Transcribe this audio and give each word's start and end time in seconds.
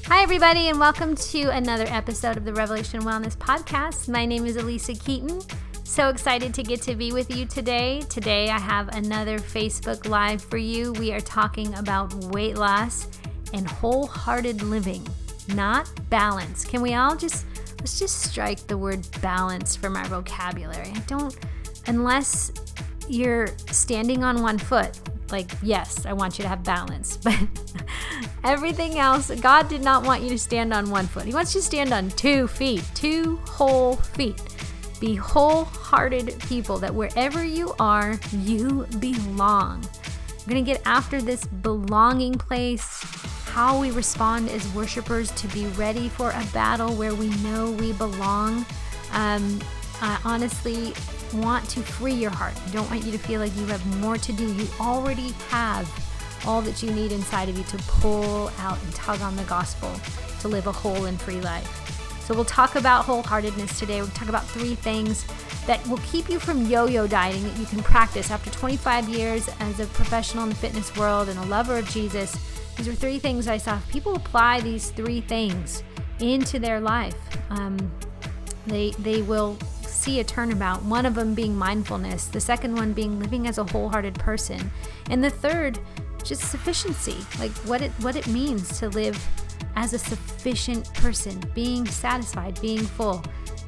Hi, 0.07 0.23
everybody, 0.23 0.67
and 0.67 0.79
welcome 0.79 1.15
to 1.15 1.51
another 1.51 1.85
episode 1.89 2.37
of 2.37 2.45
the 2.45 2.53
Revelation 2.53 3.03
Wellness 3.03 3.37
Podcast. 3.37 4.09
My 4.09 4.25
name 4.25 4.47
is 4.47 4.57
Alisa 4.57 4.99
Keeton. 4.99 5.41
So 5.89 6.09
excited 6.09 6.53
to 6.53 6.61
get 6.61 6.83
to 6.83 6.93
be 6.93 7.11
with 7.13 7.35
you 7.35 7.47
today. 7.47 8.01
Today, 8.09 8.51
I 8.51 8.59
have 8.59 8.89
another 8.89 9.39
Facebook 9.39 10.07
Live 10.07 10.39
for 10.39 10.57
you. 10.57 10.93
We 10.93 11.11
are 11.13 11.19
talking 11.19 11.73
about 11.73 12.13
weight 12.25 12.57
loss 12.57 13.07
and 13.53 13.67
wholehearted 13.67 14.61
living, 14.61 15.05
not 15.55 15.89
balance. 16.11 16.63
Can 16.63 16.83
we 16.83 16.93
all 16.93 17.15
just 17.15 17.47
let's 17.79 17.97
just 17.97 18.21
strike 18.21 18.67
the 18.67 18.77
word 18.77 19.05
balance 19.19 19.75
from 19.75 19.95
our 19.95 20.05
vocabulary? 20.05 20.93
I 20.95 20.99
don't, 21.07 21.35
unless 21.87 22.51
you're 23.07 23.47
standing 23.71 24.23
on 24.23 24.43
one 24.43 24.59
foot, 24.59 24.99
like, 25.31 25.49
yes, 25.63 26.05
I 26.05 26.13
want 26.13 26.37
you 26.37 26.43
to 26.43 26.49
have 26.49 26.63
balance, 26.63 27.17
but 27.23 27.35
everything 28.43 28.99
else, 28.99 29.31
God 29.41 29.67
did 29.67 29.81
not 29.81 30.05
want 30.05 30.21
you 30.21 30.29
to 30.29 30.37
stand 30.37 30.71
on 30.71 30.91
one 30.91 31.07
foot. 31.07 31.25
He 31.25 31.33
wants 31.33 31.55
you 31.55 31.61
to 31.61 31.65
stand 31.65 31.91
on 31.93 32.09
two 32.11 32.47
feet, 32.47 32.83
two 32.93 33.37
whole 33.37 33.95
feet. 33.95 34.39
Be 34.99 35.15
wholehearted 35.15 36.37
people 36.47 36.77
that 36.79 36.93
wherever 36.93 37.43
you 37.43 37.73
are, 37.79 38.19
you 38.33 38.85
belong. 38.99 39.81
We're 40.45 40.53
going 40.53 40.65
to 40.65 40.71
get 40.73 40.81
after 40.85 41.21
this 41.21 41.45
belonging 41.45 42.33
place, 42.33 43.01
how 43.45 43.79
we 43.79 43.91
respond 43.91 44.49
as 44.49 44.67
worshipers 44.73 45.31
to 45.31 45.47
be 45.49 45.67
ready 45.67 46.09
for 46.09 46.31
a 46.31 46.45
battle 46.53 46.93
where 46.95 47.13
we 47.13 47.29
know 47.37 47.71
we 47.71 47.93
belong. 47.93 48.65
Um, 49.13 49.59
I 50.01 50.19
honestly 50.25 50.93
want 51.33 51.69
to 51.69 51.81
free 51.81 52.13
your 52.13 52.31
heart. 52.31 52.53
I 52.67 52.71
don't 52.71 52.89
want 52.89 53.05
you 53.05 53.11
to 53.11 53.17
feel 53.17 53.39
like 53.39 53.55
you 53.55 53.65
have 53.67 53.85
more 54.01 54.17
to 54.17 54.33
do. 54.33 54.51
You 54.53 54.67
already 54.79 55.31
have 55.49 55.87
all 56.45 56.61
that 56.61 56.81
you 56.81 56.91
need 56.91 57.11
inside 57.11 57.49
of 57.49 57.57
you 57.57 57.63
to 57.65 57.77
pull 57.87 58.49
out 58.59 58.81
and 58.81 58.95
tug 58.95 59.21
on 59.21 59.35
the 59.35 59.43
gospel 59.43 59.91
to 60.41 60.47
live 60.47 60.67
a 60.67 60.71
whole 60.71 61.05
and 61.05 61.19
free 61.19 61.41
life. 61.41 61.88
So 62.29 62.35
we'll 62.35 62.45
talk 62.45 62.75
about 62.75 63.05
wholeheartedness 63.05 63.79
today. 63.79 64.01
We'll 64.01 64.11
talk 64.11 64.29
about 64.29 64.45
three 64.45 64.75
things 64.75 65.25
that 65.65 65.85
will 65.87 65.97
keep 65.97 66.29
you 66.29 66.37
from 66.37 66.67
yo-yo 66.67 67.07
dieting 67.07 67.41
that 67.41 67.57
you 67.57 67.65
can 67.65 67.81
practice 67.81 68.29
after 68.29 68.51
25 68.51 69.09
years 69.09 69.49
as 69.59 69.79
a 69.79 69.87
professional 69.87 70.43
in 70.43 70.49
the 70.49 70.55
fitness 70.55 70.95
world 70.95 71.27
and 71.27 71.39
a 71.39 71.45
lover 71.45 71.79
of 71.79 71.89
Jesus. 71.89 72.37
These 72.77 72.87
are 72.87 72.93
three 72.93 73.17
things 73.17 73.47
I 73.47 73.57
saw. 73.57 73.79
People 73.89 74.15
apply 74.15 74.61
these 74.61 74.91
three 74.91 75.21
things 75.21 75.81
into 76.19 76.59
their 76.59 76.79
life, 76.79 77.15
um, 77.49 77.91
they 78.67 78.91
they 78.99 79.23
will 79.23 79.57
see 79.81 80.19
a 80.19 80.23
turnabout. 80.23 80.83
One 80.83 81.07
of 81.07 81.15
them 81.15 81.33
being 81.33 81.55
mindfulness, 81.55 82.27
the 82.27 82.39
second 82.39 82.75
one 82.75 82.93
being 82.93 83.19
living 83.19 83.47
as 83.47 83.57
a 83.57 83.63
wholehearted 83.63 84.13
person, 84.19 84.69
and 85.09 85.23
the 85.23 85.31
third 85.31 85.79
just 86.23 86.51
sufficiency, 86.51 87.17
like 87.39 87.51
what 87.65 87.81
it 87.81 87.89
what 88.01 88.15
it 88.15 88.27
means 88.27 88.77
to 88.77 88.89
live 88.89 89.17
as 89.75 89.93
a 89.93 89.99
sufficient 89.99 90.93
person, 90.93 91.41
being 91.53 91.85
satisfied, 91.85 92.59
being 92.61 92.79
full. 92.79 93.23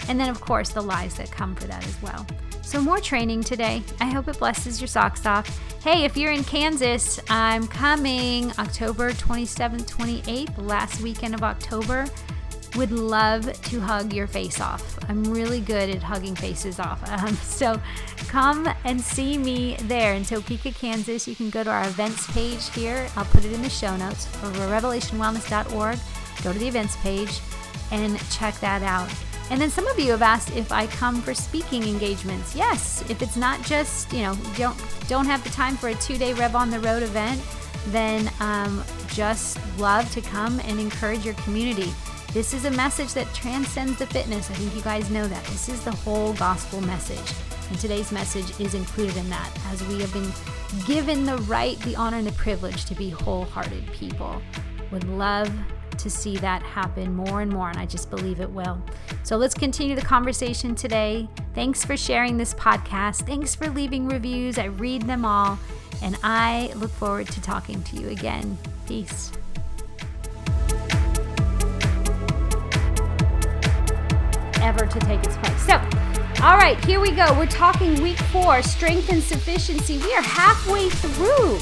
And 0.07 0.19
then, 0.19 0.29
of 0.29 0.41
course, 0.41 0.69
the 0.69 0.81
lies 0.81 1.15
that 1.15 1.31
come 1.31 1.55
for 1.55 1.65
that 1.65 1.85
as 1.85 2.01
well. 2.01 2.25
So, 2.61 2.81
more 2.81 2.99
training 2.99 3.43
today. 3.43 3.83
I 3.99 4.05
hope 4.05 4.27
it 4.27 4.39
blesses 4.39 4.79
your 4.79 4.87
socks 4.87 5.25
off. 5.25 5.59
Hey, 5.83 6.05
if 6.05 6.15
you're 6.15 6.31
in 6.31 6.43
Kansas, 6.43 7.19
I'm 7.29 7.67
coming 7.67 8.51
October 8.59 9.11
27th, 9.11 9.89
28th, 9.89 10.57
last 10.57 11.01
weekend 11.01 11.33
of 11.33 11.43
October. 11.43 12.05
Would 12.75 12.91
love 12.91 13.51
to 13.63 13.79
hug 13.81 14.13
your 14.13 14.27
face 14.27 14.61
off. 14.61 14.97
I'm 15.09 15.23
really 15.25 15.59
good 15.59 15.89
at 15.89 16.01
hugging 16.01 16.35
faces 16.35 16.79
off. 16.79 17.01
Um, 17.11 17.35
so 17.35 17.79
come 18.29 18.67
and 18.85 18.99
see 18.99 19.37
me 19.37 19.75
there 19.81 20.13
in 20.13 20.23
Topeka, 20.23 20.71
Kansas. 20.71 21.27
You 21.27 21.35
can 21.35 21.49
go 21.49 21.63
to 21.63 21.69
our 21.69 21.83
events 21.83 22.31
page 22.31 22.69
here. 22.69 23.07
I'll 23.15 23.25
put 23.25 23.45
it 23.45 23.51
in 23.51 23.61
the 23.61 23.69
show 23.69 23.95
notes 23.97 24.27
or 24.41 24.49
revelationwellness.org. 24.51 25.99
Go 26.43 26.53
to 26.53 26.57
the 26.57 26.67
events 26.67 26.95
page 26.97 27.39
and 27.91 28.17
check 28.31 28.59
that 28.61 28.81
out. 28.81 29.09
And 29.51 29.59
then 29.59 29.69
some 29.69 29.85
of 29.87 29.99
you 29.99 30.11
have 30.11 30.21
asked 30.21 30.55
if 30.55 30.71
I 30.71 30.87
come 30.87 31.21
for 31.21 31.33
speaking 31.33 31.83
engagements. 31.83 32.55
Yes, 32.55 33.03
if 33.09 33.21
it's 33.21 33.35
not 33.35 33.61
just, 33.63 34.11
you 34.13 34.21
know, 34.21 34.35
don't 34.55 34.81
don't 35.09 35.25
have 35.25 35.43
the 35.43 35.49
time 35.49 35.75
for 35.75 35.89
a 35.89 35.95
two-day 35.95 36.33
Rev 36.33 36.55
on 36.55 36.69
the 36.69 36.79
Road 36.79 37.03
event, 37.03 37.41
then 37.87 38.31
um, 38.39 38.81
just 39.09 39.59
love 39.77 40.09
to 40.13 40.21
come 40.21 40.61
and 40.61 40.79
encourage 40.79 41.25
your 41.25 41.33
community. 41.35 41.91
This 42.33 42.53
is 42.53 42.63
a 42.63 42.71
message 42.71 43.13
that 43.13 43.33
transcends 43.33 43.99
the 43.99 44.07
fitness. 44.07 44.49
I 44.49 44.53
think 44.53 44.73
you 44.73 44.81
guys 44.81 45.11
know 45.11 45.27
that. 45.27 45.43
This 45.47 45.67
is 45.67 45.83
the 45.83 45.91
whole 45.91 46.31
gospel 46.33 46.79
message. 46.79 47.35
And 47.69 47.77
today's 47.77 48.09
message 48.09 48.57
is 48.57 48.73
included 48.73 49.17
in 49.17 49.29
that 49.29 49.51
as 49.67 49.85
we 49.87 49.99
have 49.99 50.13
been 50.13 50.31
given 50.85 51.25
the 51.25 51.35
right, 51.39 51.77
the 51.79 51.97
honor, 51.97 52.17
and 52.17 52.25
the 52.25 52.31
privilege 52.31 52.85
to 52.85 52.95
be 52.95 53.09
wholehearted 53.09 53.85
people. 53.91 54.41
Would 54.91 55.03
love 55.09 55.51
to 55.97 56.09
see 56.09 56.37
that 56.37 56.63
happen 56.63 57.13
more 57.13 57.41
and 57.41 57.51
more, 57.51 57.69
and 57.69 57.77
I 57.77 57.85
just 57.85 58.09
believe 58.09 58.39
it 58.39 58.49
will. 58.49 58.81
So 59.23 59.35
let's 59.35 59.53
continue 59.53 59.97
the 59.97 60.01
conversation 60.01 60.73
today. 60.73 61.27
Thanks 61.53 61.83
for 61.83 61.97
sharing 61.97 62.37
this 62.37 62.53
podcast. 62.53 63.27
Thanks 63.27 63.55
for 63.55 63.67
leaving 63.67 64.07
reviews. 64.07 64.57
I 64.57 64.65
read 64.65 65.01
them 65.01 65.25
all, 65.25 65.59
and 66.01 66.17
I 66.23 66.71
look 66.77 66.91
forward 66.91 67.27
to 67.27 67.41
talking 67.41 67.83
to 67.83 67.97
you 67.97 68.07
again. 68.07 68.57
Peace. 68.87 69.33
Ever 74.71 74.85
to 74.85 74.99
take 75.01 75.21
its 75.25 75.35
place. 75.35 75.65
So, 75.65 75.73
all 76.41 76.55
right, 76.55 76.81
here 76.85 77.01
we 77.01 77.11
go. 77.11 77.37
We're 77.37 77.45
talking 77.45 78.01
week 78.01 78.17
four, 78.17 78.61
strength 78.61 79.11
and 79.11 79.21
sufficiency. 79.21 79.97
We 79.97 80.15
are 80.15 80.21
halfway 80.21 80.87
through. 80.87 81.57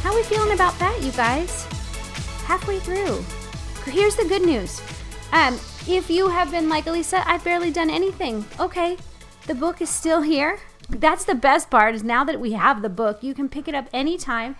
How 0.00 0.12
are 0.12 0.16
we 0.16 0.22
feeling 0.22 0.54
about 0.54 0.78
that, 0.78 0.98
you 1.02 1.12
guys? 1.12 1.64
Halfway 2.46 2.78
through. 2.78 3.22
Here's 3.84 4.16
the 4.16 4.24
good 4.24 4.46
news. 4.46 4.80
Um, 5.32 5.60
if 5.86 6.08
you 6.08 6.30
have 6.30 6.50
been 6.50 6.70
like 6.70 6.86
Alisa, 6.86 7.22
I've 7.26 7.44
barely 7.44 7.70
done 7.70 7.90
anything. 7.90 8.46
Okay, 8.58 8.96
the 9.46 9.54
book 9.54 9.82
is 9.82 9.90
still 9.90 10.22
here. 10.22 10.58
That's 10.88 11.26
the 11.26 11.34
best 11.34 11.68
part 11.68 11.94
is 11.94 12.02
now 12.02 12.24
that 12.24 12.40
we 12.40 12.52
have 12.52 12.80
the 12.80 12.88
book, 12.88 13.22
you 13.22 13.34
can 13.34 13.50
pick 13.50 13.68
it 13.68 13.74
up 13.74 13.90
anytime. 13.92 14.56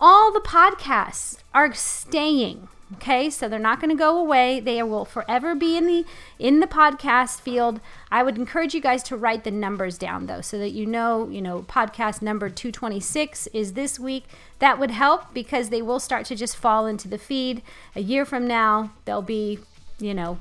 All 0.00 0.32
the 0.32 0.38
podcasts 0.38 1.38
are 1.52 1.74
staying. 1.74 2.68
Okay, 2.94 3.28
so 3.28 3.48
they're 3.48 3.58
not 3.58 3.80
going 3.80 3.90
to 3.90 3.96
go 3.96 4.18
away. 4.18 4.60
They 4.60 4.82
will 4.82 5.04
forever 5.04 5.54
be 5.54 5.76
in 5.76 5.86
the 5.86 6.06
in 6.38 6.60
the 6.60 6.66
podcast 6.66 7.40
field. 7.40 7.80
I 8.10 8.22
would 8.22 8.38
encourage 8.38 8.74
you 8.74 8.80
guys 8.80 9.02
to 9.04 9.16
write 9.16 9.44
the 9.44 9.50
numbers 9.50 9.98
down 9.98 10.24
though, 10.24 10.40
so 10.40 10.58
that 10.58 10.70
you 10.70 10.86
know, 10.86 11.28
you 11.28 11.42
know, 11.42 11.62
podcast 11.68 12.22
number 12.22 12.48
226 12.48 13.46
is 13.48 13.74
this 13.74 13.98
week. 13.98 14.24
That 14.58 14.78
would 14.78 14.90
help 14.90 15.34
because 15.34 15.68
they 15.68 15.82
will 15.82 16.00
start 16.00 16.24
to 16.26 16.36
just 16.36 16.56
fall 16.56 16.86
into 16.86 17.08
the 17.08 17.18
feed. 17.18 17.60
A 17.94 18.00
year 18.00 18.24
from 18.24 18.48
now, 18.48 18.92
they'll 19.04 19.20
be, 19.20 19.58
you 19.98 20.14
know, 20.14 20.38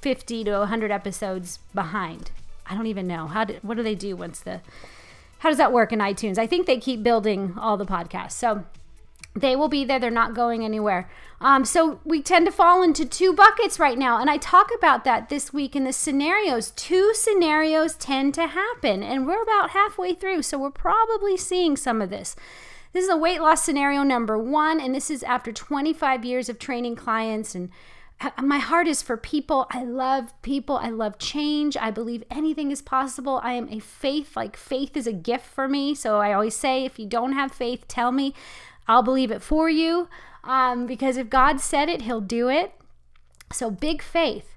50 0.00 0.42
to 0.42 0.58
100 0.58 0.90
episodes 0.90 1.60
behind. 1.72 2.32
I 2.68 2.74
don't 2.74 2.86
even 2.86 3.06
know 3.06 3.28
how. 3.28 3.44
Do, 3.44 3.58
what 3.62 3.76
do 3.76 3.84
they 3.84 3.94
do 3.94 4.16
once 4.16 4.40
the? 4.40 4.60
How 5.38 5.50
does 5.50 5.58
that 5.58 5.72
work 5.72 5.92
in 5.92 6.00
iTunes? 6.00 6.36
I 6.36 6.48
think 6.48 6.66
they 6.66 6.78
keep 6.78 7.04
building 7.04 7.54
all 7.56 7.76
the 7.76 7.86
podcasts. 7.86 8.32
So 8.32 8.64
they 9.36 9.54
will 9.54 9.68
be 9.68 9.84
there. 9.84 9.98
They're 9.98 10.10
not 10.10 10.34
going 10.34 10.64
anywhere. 10.64 11.10
Um, 11.40 11.64
so 11.66 12.00
we 12.04 12.22
tend 12.22 12.46
to 12.46 12.52
fall 12.52 12.82
into 12.82 13.04
two 13.04 13.34
buckets 13.34 13.78
right 13.78 13.98
now. 13.98 14.18
And 14.18 14.30
I 14.30 14.38
talk 14.38 14.70
about 14.76 15.04
that 15.04 15.28
this 15.28 15.52
week 15.52 15.76
in 15.76 15.84
the 15.84 15.92
scenarios. 15.92 16.70
Two 16.70 17.12
scenarios 17.14 17.94
tend 17.94 18.32
to 18.34 18.46
happen, 18.46 19.02
and 19.02 19.26
we're 19.26 19.42
about 19.42 19.70
halfway 19.70 20.14
through. 20.14 20.42
So 20.42 20.58
we're 20.58 20.70
probably 20.70 21.36
seeing 21.36 21.76
some 21.76 22.00
of 22.00 22.08
this. 22.08 22.34
This 22.92 23.04
is 23.04 23.10
a 23.10 23.16
weight 23.16 23.42
loss 23.42 23.62
scenario 23.62 24.02
number 24.02 24.38
one, 24.38 24.80
and 24.80 24.94
this 24.94 25.10
is 25.10 25.22
after 25.22 25.52
25 25.52 26.24
years 26.24 26.48
of 26.48 26.58
training 26.58 26.96
clients. 26.96 27.54
And 27.54 27.68
my 28.42 28.58
heart 28.58 28.88
is 28.88 29.02
for 29.02 29.18
people. 29.18 29.66
I 29.70 29.84
love 29.84 30.32
people. 30.40 30.78
I 30.78 30.88
love 30.88 31.18
change. 31.18 31.76
I 31.76 31.90
believe 31.90 32.24
anything 32.30 32.70
is 32.70 32.80
possible. 32.80 33.40
I 33.44 33.52
am 33.52 33.68
a 33.70 33.80
faith, 33.80 34.34
like 34.34 34.56
faith 34.56 34.96
is 34.96 35.06
a 35.06 35.12
gift 35.12 35.44
for 35.44 35.68
me. 35.68 35.94
So 35.94 36.16
I 36.16 36.32
always 36.32 36.56
say, 36.56 36.86
if 36.86 36.98
you 36.98 37.04
don't 37.04 37.32
have 37.32 37.52
faith, 37.52 37.86
tell 37.86 38.12
me. 38.12 38.32
I'll 38.88 39.02
believe 39.02 39.30
it 39.30 39.42
for 39.42 39.68
you 39.68 40.08
um, 40.44 40.86
because 40.86 41.16
if 41.16 41.28
God 41.28 41.60
said 41.60 41.88
it, 41.88 42.02
He'll 42.02 42.20
do 42.20 42.48
it. 42.48 42.72
So 43.52 43.70
big 43.70 44.02
faith. 44.02 44.56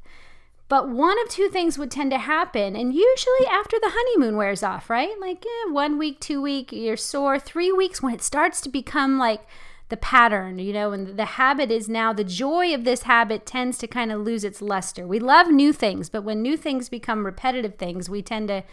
But 0.67 0.87
one 0.87 1.19
of 1.23 1.29
two 1.29 1.49
things 1.49 1.79
would 1.79 1.89
tend 1.89 2.11
to 2.11 2.19
happen, 2.19 2.75
and 2.75 2.93
usually 2.93 3.47
after 3.49 3.77
the 3.79 3.91
honeymoon 3.91 4.37
wears 4.37 4.61
off, 4.61 4.87
right? 4.87 5.19
Like 5.19 5.43
eh, 5.43 5.71
one 5.71 5.97
week, 5.97 6.19
two 6.19 6.43
week, 6.43 6.71
you're 6.71 6.95
sore. 6.95 7.39
Three 7.39 7.71
weeks 7.71 8.03
when 8.03 8.13
it 8.13 8.21
starts 8.21 8.61
to 8.61 8.69
become 8.69 9.17
like 9.17 9.41
the 9.89 9.97
pattern, 9.97 10.59
you 10.59 10.71
know, 10.71 10.91
and 10.91 11.17
the 11.17 11.25
habit 11.25 11.71
is 11.71 11.89
now 11.89 12.13
the 12.13 12.23
joy 12.23 12.71
of 12.75 12.83
this 12.83 13.03
habit 13.03 13.47
tends 13.47 13.79
to 13.79 13.87
kind 13.87 14.11
of 14.11 14.21
lose 14.21 14.43
its 14.43 14.61
luster. 14.61 15.07
We 15.07 15.19
love 15.19 15.47
new 15.47 15.73
things, 15.73 16.07
but 16.07 16.23
when 16.23 16.43
new 16.43 16.55
things 16.55 16.87
become 16.87 17.25
repetitive 17.25 17.75
things, 17.75 18.07
we 18.07 18.21
tend 18.21 18.49
to 18.49 18.63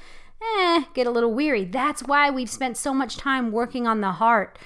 eh, 0.58 0.84
get 0.92 1.06
a 1.06 1.10
little 1.10 1.32
weary. 1.32 1.64
That's 1.64 2.02
why 2.02 2.28
we've 2.28 2.50
spent 2.50 2.76
so 2.76 2.92
much 2.92 3.16
time 3.16 3.52
working 3.52 3.86
on 3.86 4.02
the 4.02 4.12
heart 4.12 4.58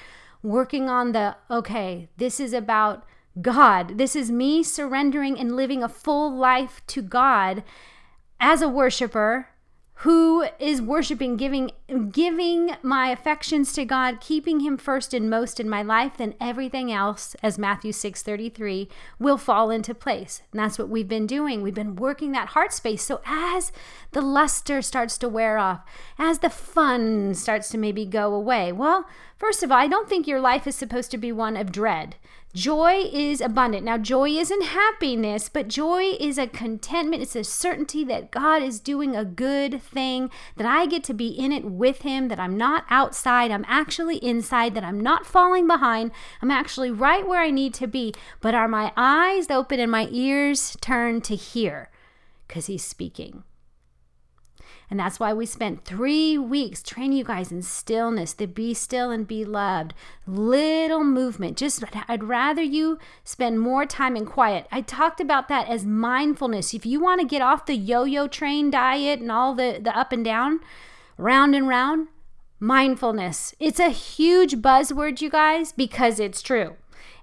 working 0.42 0.88
on 0.88 1.12
the 1.12 1.36
okay, 1.50 2.08
this 2.16 2.40
is 2.40 2.52
about 2.52 3.04
God. 3.40 3.98
This 3.98 4.16
is 4.16 4.30
me 4.30 4.62
surrendering 4.62 5.38
and 5.38 5.54
living 5.54 5.82
a 5.82 5.88
full 5.88 6.34
life 6.34 6.82
to 6.88 7.02
God 7.02 7.62
as 8.40 8.62
a 8.62 8.68
worshiper 8.68 9.48
who 10.00 10.46
is 10.58 10.80
worshiping 10.80 11.36
giving 11.36 11.70
giving 12.10 12.74
my 12.82 13.08
affections 13.08 13.72
to 13.74 13.84
God 13.84 14.20
keeping 14.20 14.60
him 14.60 14.78
first 14.78 15.12
and 15.12 15.28
most 15.28 15.60
in 15.60 15.68
my 15.68 15.82
life 15.82 16.12
then 16.16 16.34
everything 16.40 16.90
else 16.90 17.36
as 17.42 17.58
Matthew 17.58 17.92
6:33 17.92 18.88
will 19.18 19.36
fall 19.36 19.70
into 19.70 19.94
place. 19.94 20.42
And 20.52 20.60
that's 20.60 20.78
what 20.78 20.88
we've 20.88 21.08
been 21.08 21.26
doing. 21.26 21.62
We've 21.62 21.74
been 21.74 21.96
working 21.96 22.32
that 22.32 22.48
heart 22.48 22.72
space. 22.72 23.02
So 23.02 23.20
as 23.26 23.72
the 24.12 24.22
luster 24.22 24.82
starts 24.82 25.18
to 25.18 25.28
wear 25.28 25.58
off 25.58 25.80
as 26.18 26.38
the 26.38 26.50
fun 26.50 27.34
starts 27.34 27.68
to 27.70 27.78
maybe 27.78 28.04
go 28.04 28.34
away 28.34 28.72
well 28.72 29.06
first 29.36 29.62
of 29.62 29.70
all 29.70 29.78
I 29.78 29.86
don't 29.86 30.08
think 30.08 30.26
your 30.26 30.40
life 30.40 30.66
is 30.66 30.74
supposed 30.74 31.10
to 31.12 31.18
be 31.18 31.32
one 31.32 31.56
of 31.56 31.72
dread 31.72 32.16
Joy 32.52 33.04
is 33.12 33.40
abundant. 33.40 33.84
Now, 33.84 33.96
joy 33.96 34.30
isn't 34.30 34.64
happiness, 34.64 35.48
but 35.48 35.68
joy 35.68 36.14
is 36.18 36.36
a 36.36 36.48
contentment. 36.48 37.22
It's 37.22 37.36
a 37.36 37.44
certainty 37.44 38.02
that 38.04 38.32
God 38.32 38.60
is 38.60 38.80
doing 38.80 39.14
a 39.14 39.24
good 39.24 39.80
thing, 39.80 40.30
that 40.56 40.66
I 40.66 40.86
get 40.86 41.04
to 41.04 41.14
be 41.14 41.28
in 41.28 41.52
it 41.52 41.64
with 41.64 42.02
Him, 42.02 42.26
that 42.26 42.40
I'm 42.40 42.56
not 42.56 42.86
outside, 42.90 43.52
I'm 43.52 43.64
actually 43.68 44.16
inside, 44.16 44.74
that 44.74 44.82
I'm 44.82 44.98
not 44.98 45.26
falling 45.26 45.68
behind, 45.68 46.10
I'm 46.42 46.50
actually 46.50 46.90
right 46.90 47.26
where 47.26 47.40
I 47.40 47.50
need 47.50 47.72
to 47.74 47.86
be. 47.86 48.14
But 48.40 48.56
are 48.56 48.66
my 48.66 48.92
eyes 48.96 49.48
open 49.48 49.78
and 49.78 49.92
my 49.92 50.08
ears 50.10 50.76
turned 50.80 51.22
to 51.24 51.36
hear? 51.36 51.88
Because 52.48 52.66
He's 52.66 52.84
speaking. 52.84 53.44
And 54.90 54.98
that's 54.98 55.20
why 55.20 55.32
we 55.32 55.46
spent 55.46 55.84
three 55.84 56.36
weeks 56.36 56.82
training 56.82 57.18
you 57.18 57.24
guys 57.24 57.52
in 57.52 57.62
stillness, 57.62 58.34
to 58.34 58.48
be 58.48 58.74
still 58.74 59.12
and 59.12 59.26
be 59.26 59.44
loved. 59.44 59.94
Little 60.26 61.04
movement. 61.04 61.56
Just, 61.56 61.84
I'd 62.08 62.24
rather 62.24 62.62
you 62.62 62.98
spend 63.22 63.60
more 63.60 63.86
time 63.86 64.16
in 64.16 64.26
quiet. 64.26 64.66
I 64.72 64.80
talked 64.80 65.20
about 65.20 65.48
that 65.48 65.68
as 65.68 65.86
mindfulness. 65.86 66.74
If 66.74 66.84
you 66.84 67.00
want 67.00 67.20
to 67.20 67.26
get 67.26 67.40
off 67.40 67.66
the 67.66 67.76
yo 67.76 68.02
yo 68.02 68.26
train 68.26 68.70
diet 68.70 69.20
and 69.20 69.30
all 69.30 69.54
the, 69.54 69.78
the 69.80 69.96
up 69.96 70.10
and 70.10 70.24
down, 70.24 70.58
round 71.16 71.54
and 71.54 71.68
round, 71.68 72.08
mindfulness. 72.58 73.54
It's 73.60 73.80
a 73.80 73.90
huge 73.90 74.56
buzzword, 74.56 75.20
you 75.20 75.30
guys, 75.30 75.70
because 75.70 76.18
it's 76.18 76.42
true. 76.42 76.74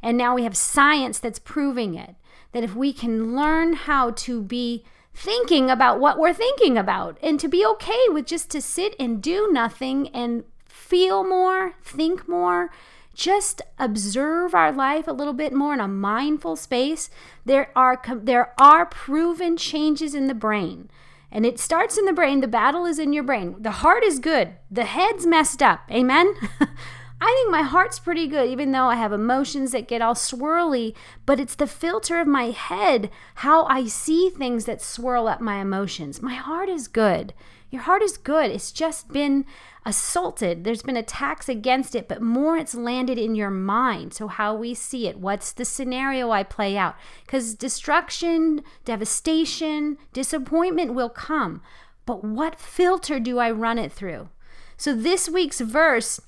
And 0.01 0.17
now 0.17 0.35
we 0.35 0.43
have 0.43 0.55
science 0.55 1.19
that's 1.19 1.39
proving 1.39 1.95
it. 1.95 2.15
That 2.53 2.63
if 2.63 2.75
we 2.75 2.93
can 2.93 3.35
learn 3.35 3.73
how 3.73 4.11
to 4.11 4.41
be 4.41 4.85
thinking 5.17 5.71
about 5.71 5.99
what 5.99 6.19
we're 6.19 6.31
thinking 6.31 6.77
about 6.77 7.17
and 7.23 7.39
to 7.39 7.47
be 7.47 7.65
okay 7.65 8.05
with 8.09 8.27
just 8.27 8.51
to 8.51 8.61
sit 8.61 8.95
and 8.99 9.19
do 9.19 9.49
nothing 9.51 10.09
and 10.09 10.43
feel 10.67 11.23
more, 11.23 11.73
think 11.83 12.27
more, 12.27 12.69
just 13.15 13.63
observe 13.79 14.53
our 14.53 14.71
life 14.71 15.07
a 15.07 15.11
little 15.11 15.33
bit 15.33 15.53
more 15.53 15.73
in 15.73 15.79
a 15.79 15.87
mindful 15.87 16.55
space. 16.55 17.09
There 17.45 17.71
are 17.75 17.99
there 18.15 18.53
are 18.59 18.85
proven 18.85 19.57
changes 19.57 20.13
in 20.13 20.27
the 20.27 20.35
brain. 20.35 20.87
And 21.31 21.47
it 21.47 21.59
starts 21.59 21.97
in 21.97 22.05
the 22.05 22.13
brain. 22.13 22.41
The 22.41 22.47
battle 22.47 22.85
is 22.85 22.99
in 22.99 23.11
your 23.11 23.23
brain. 23.23 23.55
The 23.59 23.71
heart 23.71 24.03
is 24.03 24.19
good. 24.19 24.53
The 24.69 24.85
head's 24.85 25.25
messed 25.25 25.63
up. 25.63 25.81
Amen. 25.91 26.35
I 27.19 27.25
think 27.25 27.51
my 27.51 27.63
heart's 27.63 27.97
pretty 27.97 28.27
good, 28.27 28.47
even 28.49 28.71
though 28.71 28.85
I 28.85 28.95
have 28.95 29.11
emotions 29.11 29.71
that 29.71 29.87
get 29.87 30.01
all 30.01 30.13
swirly, 30.13 30.93
but 31.25 31.39
it's 31.39 31.55
the 31.55 31.65
filter 31.65 32.19
of 32.19 32.27
my 32.27 32.51
head, 32.51 33.09
how 33.35 33.65
I 33.65 33.87
see 33.87 34.29
things 34.29 34.65
that 34.65 34.81
swirl 34.81 35.27
up 35.27 35.41
my 35.41 35.59
emotions. 35.59 36.21
My 36.21 36.35
heart 36.35 36.69
is 36.69 36.87
good. 36.87 37.33
Your 37.71 37.81
heart 37.81 38.03
is 38.03 38.17
good. 38.17 38.51
It's 38.51 38.71
just 38.71 39.11
been 39.11 39.45
assaulted. 39.83 40.63
There's 40.63 40.83
been 40.83 40.95
attacks 40.95 41.49
against 41.49 41.95
it, 41.95 42.07
but 42.07 42.21
more 42.21 42.55
it's 42.55 42.75
landed 42.75 43.17
in 43.17 43.35
your 43.35 43.49
mind. 43.49 44.13
So, 44.13 44.27
how 44.27 44.53
we 44.53 44.73
see 44.73 45.07
it, 45.07 45.19
what's 45.19 45.51
the 45.51 45.65
scenario 45.65 46.29
I 46.29 46.43
play 46.43 46.77
out? 46.77 46.95
Because 47.25 47.55
destruction, 47.55 48.63
devastation, 48.85 49.97
disappointment 50.13 50.93
will 50.93 51.09
come. 51.09 51.61
But 52.05 52.23
what 52.23 52.59
filter 52.59 53.19
do 53.19 53.39
I 53.39 53.49
run 53.51 53.79
it 53.79 53.91
through? 53.91 54.29
So, 54.77 54.93
this 54.93 55.27
week's 55.27 55.59
verse 55.59 56.21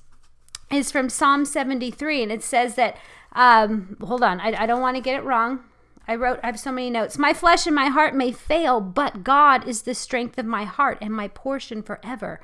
is 0.70 0.90
from 0.90 1.08
Psalm 1.08 1.44
73, 1.44 2.22
and 2.22 2.32
it 2.32 2.42
says 2.42 2.74
that, 2.76 2.96
um, 3.32 3.96
hold 4.00 4.22
on, 4.22 4.40
I, 4.40 4.62
I 4.62 4.66
don't 4.66 4.80
want 4.80 4.96
to 4.96 5.02
get 5.02 5.16
it 5.16 5.24
wrong. 5.24 5.60
I 6.06 6.16
wrote, 6.16 6.40
I 6.42 6.46
have 6.46 6.58
so 6.58 6.72
many 6.72 6.90
notes. 6.90 7.18
My 7.18 7.32
flesh 7.32 7.66
and 7.66 7.74
my 7.74 7.86
heart 7.86 8.14
may 8.14 8.32
fail, 8.32 8.80
but 8.80 9.22
God 9.22 9.66
is 9.68 9.82
the 9.82 9.94
strength 9.94 10.38
of 10.38 10.46
my 10.46 10.64
heart 10.64 10.98
and 11.00 11.14
my 11.14 11.28
portion 11.28 11.82
forever. 11.82 12.40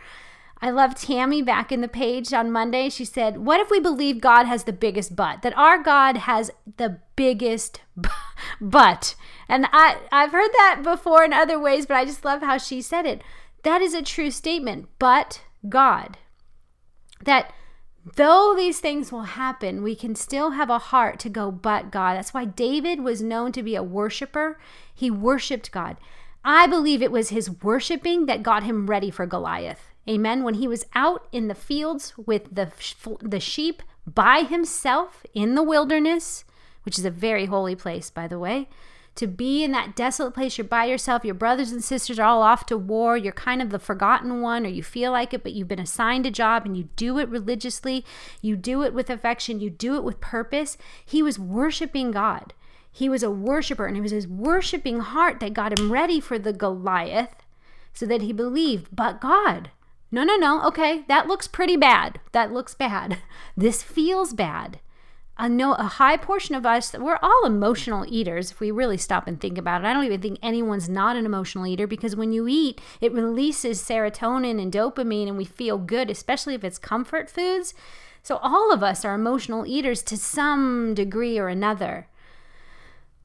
I 0.61 0.71
love 0.71 0.95
Tammy 0.95 1.43
back 1.43 1.71
in 1.71 1.83
the 1.83 1.89
page 1.89 2.33
on 2.33 2.51
Monday. 2.51 2.89
She 2.89 3.05
said, 3.05 3.39
What 3.39 3.61
if 3.61 3.71
we 3.71 3.79
believe 3.79 4.21
God 4.21 4.47
has 4.47 4.65
the 4.65 4.73
biggest 4.73 5.15
butt? 5.15 5.43
That 5.43 5.57
our 5.57 5.83
God 5.83 6.17
has 6.17 6.51
the 6.79 7.01
biggest 7.15 7.81
butt. 8.61 9.17
And 9.49 9.67
I, 9.73 9.99
I've 10.11 10.33
heard 10.33 10.51
that 10.53 10.81
before 10.83 11.25
in 11.25 11.33
other 11.33 11.59
ways, 11.59 11.85
but 11.85 11.97
I 11.97 12.05
just 12.05 12.25
love 12.25 12.41
how 12.41 12.57
she 12.57 12.81
said 12.81 13.05
it. 13.05 13.23
That 13.65 13.83
is 13.83 13.93
a 13.95 14.03
true 14.03 14.31
statement. 14.31 14.89
But 14.99 15.43
God. 15.69 16.17
That 17.25 17.53
though 18.15 18.55
these 18.57 18.79
things 18.79 19.11
will 19.11 19.23
happen, 19.23 19.83
we 19.83 19.97
can 19.97 20.15
still 20.15 20.51
have 20.51 20.71
a 20.71 20.79
heart 20.79 21.19
to 21.21 21.29
go, 21.29 21.51
but 21.51 21.91
God. 21.91 22.17
That's 22.17 22.33
why 22.33 22.45
David 22.45 23.01
was 23.01 23.23
known 23.23 23.53
to 23.53 23.63
be 23.63 23.75
a 23.75 23.83
worshiper. 23.83 24.59
He 24.95 25.11
worshiped 25.11 25.73
God. 25.73 25.97
I 26.45 26.69
believe 26.69 27.03
it 27.03 27.11
was 27.11 27.31
his 27.31 27.51
worshiping 27.63 28.27
that 28.27 28.45
got 28.45 28.63
him 28.63 28.87
ready 28.87 29.11
for 29.11 29.27
Goliath. 29.27 29.91
Amen. 30.09 30.45
When 30.45 30.55
he 30.55 30.69
was 30.69 30.87
out 30.95 31.27
in 31.33 31.49
the 31.49 31.55
fields 31.55 32.15
with 32.17 32.55
the, 32.55 32.71
the 33.21 33.41
sheep 33.41 33.83
by 34.07 34.43
himself 34.43 35.27
in 35.35 35.57
the 35.57 35.65
wilderness, 35.65 36.45
which 36.85 36.99
is 36.99 37.05
a 37.05 37.11
very 37.11 37.47
holy 37.47 37.75
place, 37.75 38.11
by 38.11 38.29
the 38.29 38.39
way, 38.39 38.69
to 39.17 39.27
be 39.27 39.65
in 39.65 39.73
that 39.73 39.97
desolate 39.97 40.35
place. 40.35 40.57
You're 40.57 40.67
by 40.67 40.85
yourself. 40.85 41.25
Your 41.25 41.35
brothers 41.35 41.73
and 41.73 41.83
sisters 41.83 42.19
are 42.19 42.27
all 42.27 42.43
off 42.43 42.67
to 42.67 42.79
war. 42.79 43.17
You're 43.17 43.33
kind 43.33 43.61
of 43.61 43.71
the 43.71 43.79
forgotten 43.79 44.41
one, 44.41 44.65
or 44.65 44.69
you 44.69 44.83
feel 44.83 45.13
like 45.13 45.35
it, 45.35 45.43
but 45.43 45.53
you've 45.53 45.69
been 45.69 45.79
assigned 45.79 46.27
a 46.27 46.31
job 46.31 46.65
and 46.65 46.77
you 46.77 46.89
do 46.97 47.19
it 47.19 47.29
religiously. 47.29 48.05
You 48.41 48.57
do 48.57 48.83
it 48.83 48.95
with 48.95 49.11
affection. 49.11 49.61
You 49.61 49.71
do 49.71 49.97
it 49.97 50.05
with 50.05 50.21
purpose. 50.21 50.77
He 51.05 51.23
was 51.23 51.39
worshiping 51.39 52.11
God. 52.13 52.55
He 52.93 53.09
was 53.09 53.23
a 53.23 53.31
worshiper, 53.31 53.87
and 53.87 53.97
it 53.97 54.01
was 54.01 54.13
his 54.13 54.27
worshiping 54.27 55.01
heart 55.01 55.41
that 55.41 55.53
got 55.53 55.79
him 55.79 55.93
ready 55.93 56.21
for 56.21 56.39
the 56.39 56.53
Goliath 56.53 57.37
so 57.93 58.07
that 58.07 58.23
he 58.23 58.33
believed, 58.33 58.95
but 58.95 59.21
God. 59.21 59.71
No, 60.11 60.23
no, 60.23 60.37
no. 60.37 60.65
Okay, 60.69 61.05
that 61.09 61.27
looks 61.27 61.49
pretty 61.49 61.77
bad. 61.77 62.21
That 62.33 62.53
looks 62.53 62.75
bad. 62.75 63.19
This 63.57 63.83
feels 63.83 64.35
bad. 64.35 64.81
I 65.39 65.49
know 65.49 65.75
a 65.75 65.83
high 65.83 66.17
portion 66.17 66.55
of 66.55 66.65
us, 66.65 66.95
we're 66.95 67.19
all 67.21 67.45
emotional 67.45 68.07
eaters 68.09 68.51
if 68.51 68.59
we 68.59 68.71
really 68.71 68.97
stop 68.97 69.27
and 69.27 69.39
think 69.39 69.59
about 69.59 69.83
it. 69.83 69.87
I 69.87 69.93
don't 69.93 70.05
even 70.05 70.23
think 70.23 70.39
anyone's 70.43 70.89
not 70.89 71.17
an 71.17 71.27
emotional 71.27 71.67
eater 71.67 71.87
because 71.87 72.17
when 72.17 72.33
you 72.33 72.49
eat, 72.49 72.81
it 73.03 73.13
releases 73.13 73.83
serotonin 73.83 74.61
and 74.61 74.73
dopamine 74.73 75.29
and 75.29 75.37
we 75.37 75.45
feel 75.45 75.77
good, 75.77 76.09
especially 76.09 76.55
if 76.55 76.65
it's 76.65 76.79
comfort 76.79 77.29
foods. 77.29 77.75
So 78.23 78.39
all 78.39 78.73
of 78.73 78.83
us 78.83 79.05
are 79.05 79.15
emotional 79.15 79.67
eaters 79.67 80.03
to 80.05 80.17
some 80.17 80.95
degree 80.95 81.39
or 81.39 81.49
another. 81.49 82.09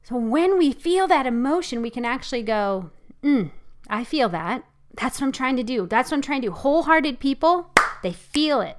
So 0.02 0.16
when 0.16 0.58
we 0.58 0.72
feel 0.72 1.08
that 1.08 1.26
emotion, 1.26 1.80
we 1.80 1.90
can 1.90 2.04
actually 2.04 2.42
go, 2.42 2.90
mm, 3.22 3.50
I 3.88 4.04
feel 4.04 4.28
that. 4.28 4.64
That's 4.94 5.18
what 5.18 5.28
I'm 5.28 5.32
trying 5.32 5.56
to 5.56 5.62
do. 5.62 5.86
That's 5.86 6.10
what 6.10 6.18
I'm 6.18 6.22
trying 6.22 6.42
to 6.42 6.48
do. 6.48 6.52
Wholehearted 6.52 7.20
people, 7.20 7.70
they 8.02 8.12
feel 8.12 8.60
it 8.60 8.76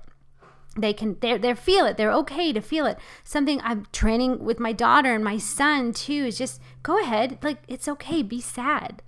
they 0.75 0.93
can 0.93 1.17
they 1.19 1.37
they 1.37 1.53
feel 1.53 1.85
it 1.85 1.97
they're 1.97 2.11
okay 2.11 2.51
to 2.51 2.61
feel 2.61 2.85
it. 2.85 2.97
Something 3.23 3.61
i'm 3.63 3.85
training 3.91 4.43
with 4.43 4.59
my 4.59 4.73
daughter 4.73 5.13
and 5.13 5.23
my 5.23 5.37
son 5.37 5.93
too 5.93 6.25
is 6.25 6.37
just 6.37 6.61
go 6.81 6.99
ahead 6.99 7.37
like 7.41 7.59
it's 7.67 7.87
okay 7.87 8.21
be 8.21 8.41
sad. 8.41 9.01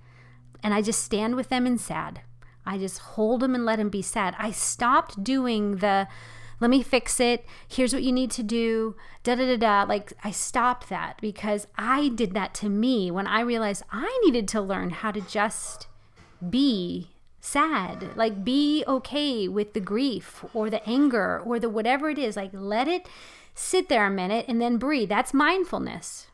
And 0.62 0.72
i 0.72 0.82
just 0.82 1.02
stand 1.02 1.34
with 1.36 1.48
them 1.48 1.66
in 1.66 1.78
sad. 1.78 2.20
I 2.64 2.78
just 2.78 2.98
hold 2.98 3.40
them 3.40 3.54
and 3.54 3.64
let 3.64 3.76
them 3.76 3.90
be 3.90 4.02
sad. 4.02 4.34
I 4.38 4.50
stopped 4.50 5.22
doing 5.22 5.76
the 5.76 6.08
let 6.58 6.70
me 6.70 6.82
fix 6.82 7.20
it. 7.20 7.44
Here's 7.68 7.92
what 7.92 8.02
you 8.02 8.12
need 8.12 8.30
to 8.32 8.42
do. 8.42 8.96
Da 9.24 9.34
da 9.34 9.46
da 9.46 9.56
da. 9.56 9.82
Like 9.88 10.12
i 10.22 10.30
stopped 10.30 10.88
that 10.88 11.18
because 11.20 11.66
i 11.76 12.08
did 12.08 12.32
that 12.34 12.54
to 12.54 12.68
me 12.68 13.10
when 13.10 13.26
i 13.26 13.40
realized 13.40 13.82
i 13.90 14.20
needed 14.24 14.46
to 14.48 14.60
learn 14.60 14.90
how 14.90 15.10
to 15.10 15.20
just 15.20 15.88
be 16.50 17.15
sad. 17.40 18.16
Like 18.16 18.44
be 18.44 18.84
okay 18.86 19.48
with 19.48 19.72
the 19.72 19.80
grief 19.80 20.44
or 20.54 20.70
the 20.70 20.86
anger 20.88 21.40
or 21.44 21.58
the 21.58 21.68
whatever 21.68 22.10
it 22.10 22.18
is. 22.18 22.36
Like 22.36 22.50
let 22.52 22.88
it 22.88 23.08
sit 23.54 23.88
there 23.88 24.06
a 24.06 24.10
minute 24.10 24.44
and 24.48 24.60
then 24.60 24.78
breathe. 24.78 25.08
That's 25.08 25.34
mindfulness. 25.34 26.26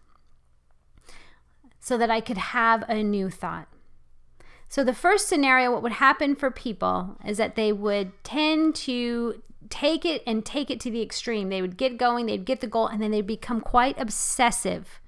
So 1.80 1.98
that 1.98 2.10
I 2.10 2.20
could 2.20 2.38
have 2.38 2.84
a 2.88 3.02
new 3.02 3.30
thought. 3.30 3.68
So, 4.72 4.82
the 4.82 4.94
first 4.94 5.28
scenario, 5.28 5.70
what 5.70 5.82
would 5.82 5.92
happen 5.92 6.34
for 6.34 6.50
people 6.50 7.18
is 7.26 7.36
that 7.36 7.56
they 7.56 7.74
would 7.74 8.10
tend 8.24 8.74
to 8.76 9.42
take 9.68 10.06
it 10.06 10.22
and 10.26 10.46
take 10.46 10.70
it 10.70 10.80
to 10.80 10.90
the 10.90 11.02
extreme. 11.02 11.50
They 11.50 11.60
would 11.60 11.76
get 11.76 11.98
going, 11.98 12.24
they'd 12.24 12.46
get 12.46 12.62
the 12.62 12.66
goal, 12.66 12.86
and 12.86 13.02
then 13.02 13.10
they'd 13.10 13.26
become 13.26 13.60
quite 13.60 14.00
obsessive 14.00 14.98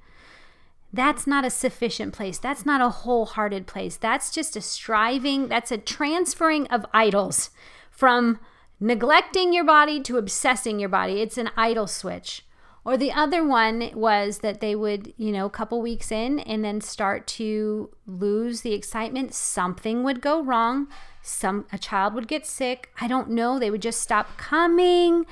that's 0.94 1.26
not 1.26 1.44
a 1.44 1.50
sufficient 1.50 2.14
place. 2.14 2.38
That's 2.38 2.64
not 2.64 2.80
a 2.80 2.88
wholehearted 2.88 3.66
place. 3.66 3.96
That's 3.96 4.30
just 4.30 4.54
a 4.54 4.60
striving, 4.60 5.48
that's 5.48 5.72
a 5.72 5.78
transferring 5.78 6.68
of 6.68 6.86
idols 6.94 7.50
from 7.90 8.38
neglecting 8.78 9.52
your 9.52 9.64
body 9.64 10.00
to 10.02 10.18
obsessing 10.18 10.78
your 10.78 10.88
body. 10.88 11.20
It's 11.20 11.36
an 11.36 11.50
idol 11.56 11.88
switch. 11.88 12.44
Or 12.84 12.96
the 12.96 13.12
other 13.12 13.42
one 13.42 13.90
was 13.94 14.38
that 14.38 14.60
they 14.60 14.76
would, 14.76 15.14
you 15.16 15.32
know, 15.32 15.46
a 15.46 15.50
couple 15.50 15.80
weeks 15.80 16.12
in 16.12 16.38
and 16.40 16.64
then 16.64 16.80
start 16.80 17.26
to 17.28 17.90
lose 18.06 18.60
the 18.60 18.74
excitement. 18.74 19.34
Something 19.34 20.04
would 20.04 20.20
go 20.20 20.44
wrong. 20.44 20.88
Some 21.22 21.66
a 21.72 21.78
child 21.78 22.14
would 22.14 22.28
get 22.28 22.46
sick. 22.46 22.92
I 23.00 23.08
don't 23.08 23.30
know. 23.30 23.58
They 23.58 23.70
would 23.70 23.82
just 23.82 24.00
stop 24.00 24.36
coming. 24.36 25.24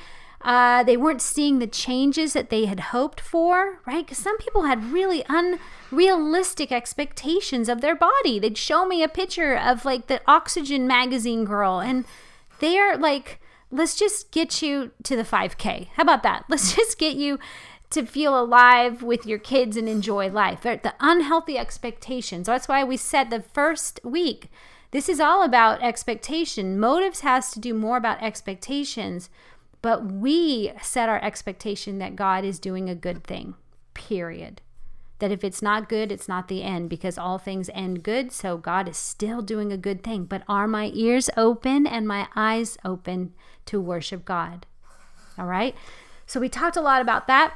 Uh, 0.44 0.82
they 0.82 0.96
weren't 0.96 1.22
seeing 1.22 1.58
the 1.58 1.66
changes 1.66 2.32
that 2.32 2.50
they 2.50 2.64
had 2.64 2.80
hoped 2.80 3.20
for, 3.20 3.78
right? 3.86 4.04
Because 4.04 4.18
some 4.18 4.36
people 4.38 4.64
had 4.64 4.92
really 4.92 5.24
unrealistic 5.28 6.72
expectations 6.72 7.68
of 7.68 7.80
their 7.80 7.94
body. 7.94 8.38
They'd 8.38 8.58
show 8.58 8.84
me 8.84 9.02
a 9.02 9.08
picture 9.08 9.56
of 9.56 9.84
like 9.84 10.08
the 10.08 10.20
Oxygen 10.26 10.86
magazine 10.86 11.44
girl, 11.44 11.80
and 11.80 12.04
they're 12.58 12.96
like, 12.96 13.40
let's 13.70 13.96
just 13.96 14.30
get 14.30 14.62
you 14.62 14.90
to 15.04 15.16
the 15.16 15.24
5K. 15.24 15.88
How 15.94 16.02
about 16.02 16.22
that? 16.22 16.44
Let's 16.48 16.74
just 16.74 16.98
get 16.98 17.16
you 17.16 17.38
to 17.90 18.06
feel 18.06 18.38
alive 18.38 19.02
with 19.02 19.26
your 19.26 19.38
kids 19.38 19.76
and 19.76 19.88
enjoy 19.88 20.30
life. 20.30 20.62
The 20.62 20.94
unhealthy 21.00 21.58
expectations. 21.58 22.46
That's 22.46 22.68
why 22.68 22.84
we 22.84 22.96
said 22.96 23.30
the 23.30 23.42
first 23.42 24.00
week. 24.02 24.50
This 24.92 25.08
is 25.08 25.20
all 25.20 25.42
about 25.42 25.82
expectation. 25.82 26.78
Motives 26.78 27.20
has 27.20 27.50
to 27.52 27.60
do 27.60 27.74
more 27.74 27.96
about 27.96 28.22
expectations 28.22 29.30
but 29.82 30.10
we 30.10 30.72
set 30.80 31.08
our 31.08 31.22
expectation 31.22 31.98
that 31.98 32.16
God 32.16 32.44
is 32.44 32.60
doing 32.60 32.88
a 32.88 32.94
good 32.94 33.24
thing, 33.24 33.54
period. 33.94 34.60
That 35.18 35.32
if 35.32 35.44
it's 35.44 35.62
not 35.62 35.88
good, 35.88 36.10
it's 36.10 36.28
not 36.28 36.48
the 36.48 36.62
end 36.62 36.88
because 36.88 37.18
all 37.18 37.38
things 37.38 37.70
end 37.74 38.02
good. 38.02 38.32
So 38.32 38.56
God 38.56 38.88
is 38.88 38.96
still 38.96 39.42
doing 39.42 39.72
a 39.72 39.76
good 39.76 40.02
thing. 40.02 40.24
But 40.24 40.42
are 40.48 40.66
my 40.66 40.90
ears 40.94 41.30
open 41.36 41.86
and 41.86 42.08
my 42.08 42.28
eyes 42.34 42.76
open 42.84 43.32
to 43.66 43.80
worship 43.80 44.24
God? 44.24 44.66
All 45.38 45.46
right. 45.46 45.76
So 46.26 46.40
we 46.40 46.48
talked 46.48 46.76
a 46.76 46.80
lot 46.80 47.02
about 47.02 47.26
that. 47.28 47.54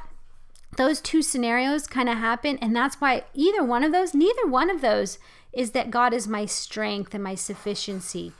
Those 0.77 1.01
two 1.01 1.21
scenarios 1.21 1.87
kind 1.87 2.07
of 2.07 2.17
happen. 2.17 2.57
And 2.61 2.75
that's 2.75 3.01
why 3.01 3.23
either 3.33 3.63
one 3.63 3.83
of 3.83 3.91
those, 3.91 4.13
neither 4.13 4.45
one 4.45 4.69
of 4.69 4.81
those 4.81 5.17
is 5.51 5.71
that 5.71 5.91
God 5.91 6.13
is 6.13 6.27
my 6.27 6.45
strength 6.45 7.13
and 7.13 7.23
my 7.23 7.35
sufficiency. 7.35 8.31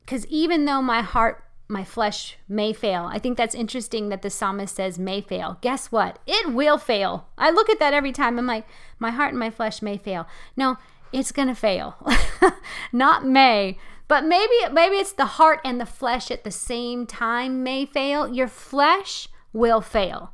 Because 0.00 0.26
even 0.26 0.64
though 0.64 0.82
my 0.82 1.02
heart 1.02 1.43
my 1.68 1.84
flesh 1.84 2.36
may 2.48 2.72
fail. 2.72 3.08
I 3.10 3.18
think 3.18 3.38
that's 3.38 3.54
interesting 3.54 4.08
that 4.10 4.22
the 4.22 4.30
psalmist 4.30 4.76
says 4.76 4.98
may 4.98 5.20
fail. 5.20 5.58
Guess 5.60 5.90
what? 5.90 6.18
It 6.26 6.52
will 6.52 6.78
fail. 6.78 7.28
I 7.38 7.50
look 7.50 7.70
at 7.70 7.78
that 7.78 7.94
every 7.94 8.12
time. 8.12 8.38
I'm 8.38 8.46
like, 8.46 8.66
my 8.98 9.10
heart 9.10 9.30
and 9.30 9.38
my 9.38 9.50
flesh 9.50 9.80
may 9.80 9.96
fail. 9.96 10.26
No, 10.56 10.76
it's 11.12 11.32
going 11.32 11.48
to 11.48 11.54
fail. 11.54 11.96
Not 12.92 13.24
may, 13.24 13.78
but 14.08 14.24
maybe 14.24 14.52
maybe 14.72 14.96
it's 14.96 15.12
the 15.12 15.26
heart 15.26 15.60
and 15.64 15.80
the 15.80 15.86
flesh 15.86 16.30
at 16.30 16.44
the 16.44 16.50
same 16.50 17.06
time 17.06 17.62
may 17.62 17.86
fail. 17.86 18.28
Your 18.28 18.48
flesh 18.48 19.28
will 19.52 19.80
fail. 19.80 20.32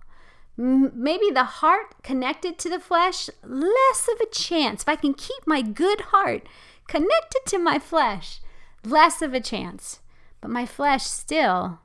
Maybe 0.56 1.30
the 1.30 1.44
heart 1.44 2.02
connected 2.02 2.58
to 2.58 2.68
the 2.68 2.80
flesh, 2.80 3.30
less 3.42 4.08
of 4.12 4.20
a 4.20 4.30
chance. 4.30 4.82
If 4.82 4.88
I 4.88 4.96
can 4.96 5.14
keep 5.14 5.46
my 5.46 5.62
good 5.62 6.00
heart 6.12 6.46
connected 6.86 7.40
to 7.46 7.58
my 7.58 7.78
flesh, 7.78 8.40
less 8.84 9.22
of 9.22 9.32
a 9.32 9.40
chance. 9.40 10.00
But 10.40 10.50
my 10.50 10.66
flesh 10.66 11.04
still, 11.04 11.80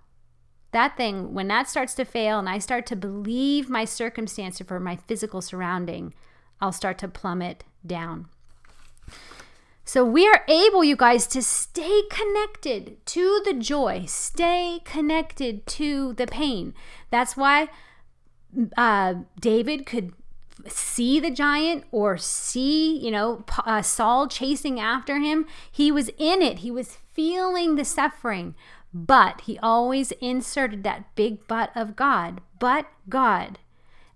that 0.71 0.97
thing, 0.97 1.33
when 1.33 1.47
that 1.49 1.69
starts 1.69 1.93
to 1.95 2.05
fail 2.05 2.39
and 2.39 2.49
I 2.49 2.59
start 2.59 2.85
to 2.87 2.95
believe 2.95 3.69
my 3.69 3.85
circumstance 3.85 4.61
or 4.69 4.79
my 4.79 4.95
physical 4.95 5.41
surrounding, 5.41 6.13
I'll 6.61 6.71
start 6.71 6.97
to 6.99 7.07
plummet 7.07 7.63
down. 7.85 8.27
So 9.87 10.03
we 10.03 10.27
are 10.27 10.43
able, 10.47 10.83
you 10.83 10.95
guys, 10.95 11.27
to 11.27 11.43
stay 11.43 12.01
connected 12.09 13.05
to 13.05 13.41
the 13.45 13.53
joy, 13.53 14.05
stay 14.07 14.79
connected 14.83 15.67
to 15.67 16.13
the 16.13 16.25
pain. 16.25 16.73
That's 17.11 17.37
why 17.37 17.67
uh, 18.75 19.13
David 19.39 19.85
could 19.85 20.13
see 20.67 21.19
the 21.19 21.31
giant 21.31 21.83
or 21.91 22.17
see, 22.17 22.97
you 22.97 23.11
know, 23.11 23.43
uh, 23.65 23.81
Saul 23.81 24.27
chasing 24.27 24.79
after 24.79 25.19
him. 25.19 25.45
He 25.71 25.91
was 25.91 26.09
in 26.17 26.41
it. 26.41 26.59
He 26.59 26.71
was 26.71 26.97
feeling 27.13 27.75
the 27.75 27.85
suffering, 27.85 28.55
but 28.93 29.41
he 29.41 29.59
always 29.59 30.11
inserted 30.13 30.83
that 30.83 31.15
big 31.15 31.47
but 31.47 31.71
of 31.75 31.95
God, 31.95 32.41
but 32.59 32.87
God. 33.09 33.59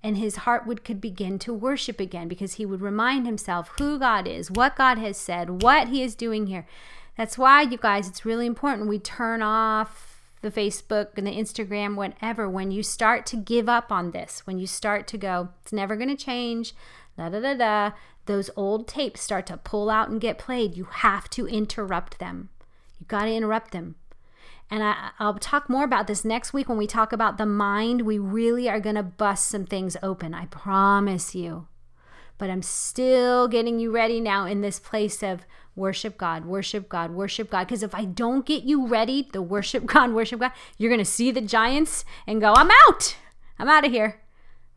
And 0.01 0.18
his 0.18 0.38
heart 0.38 0.65
would 0.65 0.86
could 0.86 1.01
begin 1.01 1.39
to 1.39 1.53
worship 1.53 2.00
again 2.00 2.29
because 2.29 2.53
he 2.53 2.65
would 2.65 2.82
remind 2.82 3.25
himself 3.25 3.72
who 3.77 4.00
God 4.00 4.27
is, 4.27 4.50
what 4.50 4.77
God 4.77 4.98
has 4.98 5.18
said, 5.18 5.62
what 5.62 5.89
he 5.89 6.01
is 6.01 6.15
doing 6.15 6.48
here. 6.48 6.65
That's 7.18 7.38
why, 7.38 7.63
you 7.63 7.77
guys, 7.77 8.08
it's 8.08 8.24
really 8.24 8.46
important 8.46 8.88
we 8.88 8.98
turn 8.98 9.41
off 9.41 10.08
the 10.41 10.51
Facebook 10.51 11.17
and 11.17 11.27
the 11.27 11.36
Instagram, 11.36 11.96
whatever, 11.96 12.50
when 12.50 12.72
you 12.72 12.84
start 12.84 13.25
to 13.27 13.36
give 13.36 13.67
up 13.67 13.91
on 13.91 14.12
this, 14.12 14.46
when 14.46 14.58
you 14.58 14.67
start 14.67 15.08
to 15.08 15.17
go, 15.17 15.50
it's 15.62 15.74
never 15.74 15.96
going 15.96 16.10
to 16.10 16.15
change, 16.15 16.74
da 17.17 17.29
da 17.29 17.39
da 17.39 17.53
da, 17.53 17.91
those 18.25 18.50
old 18.55 18.88
tapes 18.88 19.22
start 19.22 19.46
to 19.48 19.58
pull 19.58 19.89
out 19.89 20.10
and 20.10 20.22
get 20.22 20.38
played. 20.38 20.77
You 20.77 20.86
have 20.86 21.29
to 21.31 21.48
interrupt 21.48 22.19
them. 22.19 22.50
You 23.00 23.05
got 23.08 23.25
to 23.25 23.34
interrupt 23.34 23.72
them. 23.72 23.96
And 24.69 24.84
I, 24.84 25.10
I'll 25.17 25.34
talk 25.34 25.67
more 25.67 25.84
about 25.84 26.08
this 26.08 26.24
next 26.24 26.53
week 26.53 26.69
when 26.69 26.77
we 26.77 26.86
talk 26.86 27.12
about 27.12 27.38
the 27.38 27.46
mind. 27.46 28.03
We 28.03 28.19
really 28.19 28.69
are 28.69 28.79
going 28.79 28.96
to 28.96 29.03
bust 29.03 29.48
some 29.48 29.65
things 29.65 29.98
open. 30.03 30.34
I 30.34 30.46
promise 30.46 31.34
you. 31.34 31.67
But 32.38 32.50
I'm 32.50 32.62
still 32.62 33.48
getting 33.48 33.79
you 33.79 33.91
ready 33.91 34.22
now 34.22 34.46
in 34.46 34.62
this 34.62 34.79
place 34.79 35.24
of 35.24 35.46
worship 35.79 36.17
God, 36.17 36.45
worship 36.45 36.89
God, 36.89 37.12
worship 37.12 37.50
God. 37.50 37.65
Because 37.65 37.81
if 37.81 37.95
I 37.95 38.05
don't 38.05 38.45
get 38.45 38.63
you 38.63 38.86
ready 38.86 39.24
to 39.24 39.41
worship 39.41 39.86
God, 39.88 40.12
worship 40.12 40.41
God, 40.41 40.51
you're 40.77 40.91
going 40.91 41.00
to 41.00 41.05
see 41.05 41.31
the 41.31 41.41
giants 41.41 42.05
and 42.27 42.41
go, 42.41 42.53
I'm 42.55 42.69
out. 42.88 43.15
I'm 43.57 43.69
out 43.69 43.86
of 43.86 43.91
here. 43.91 44.21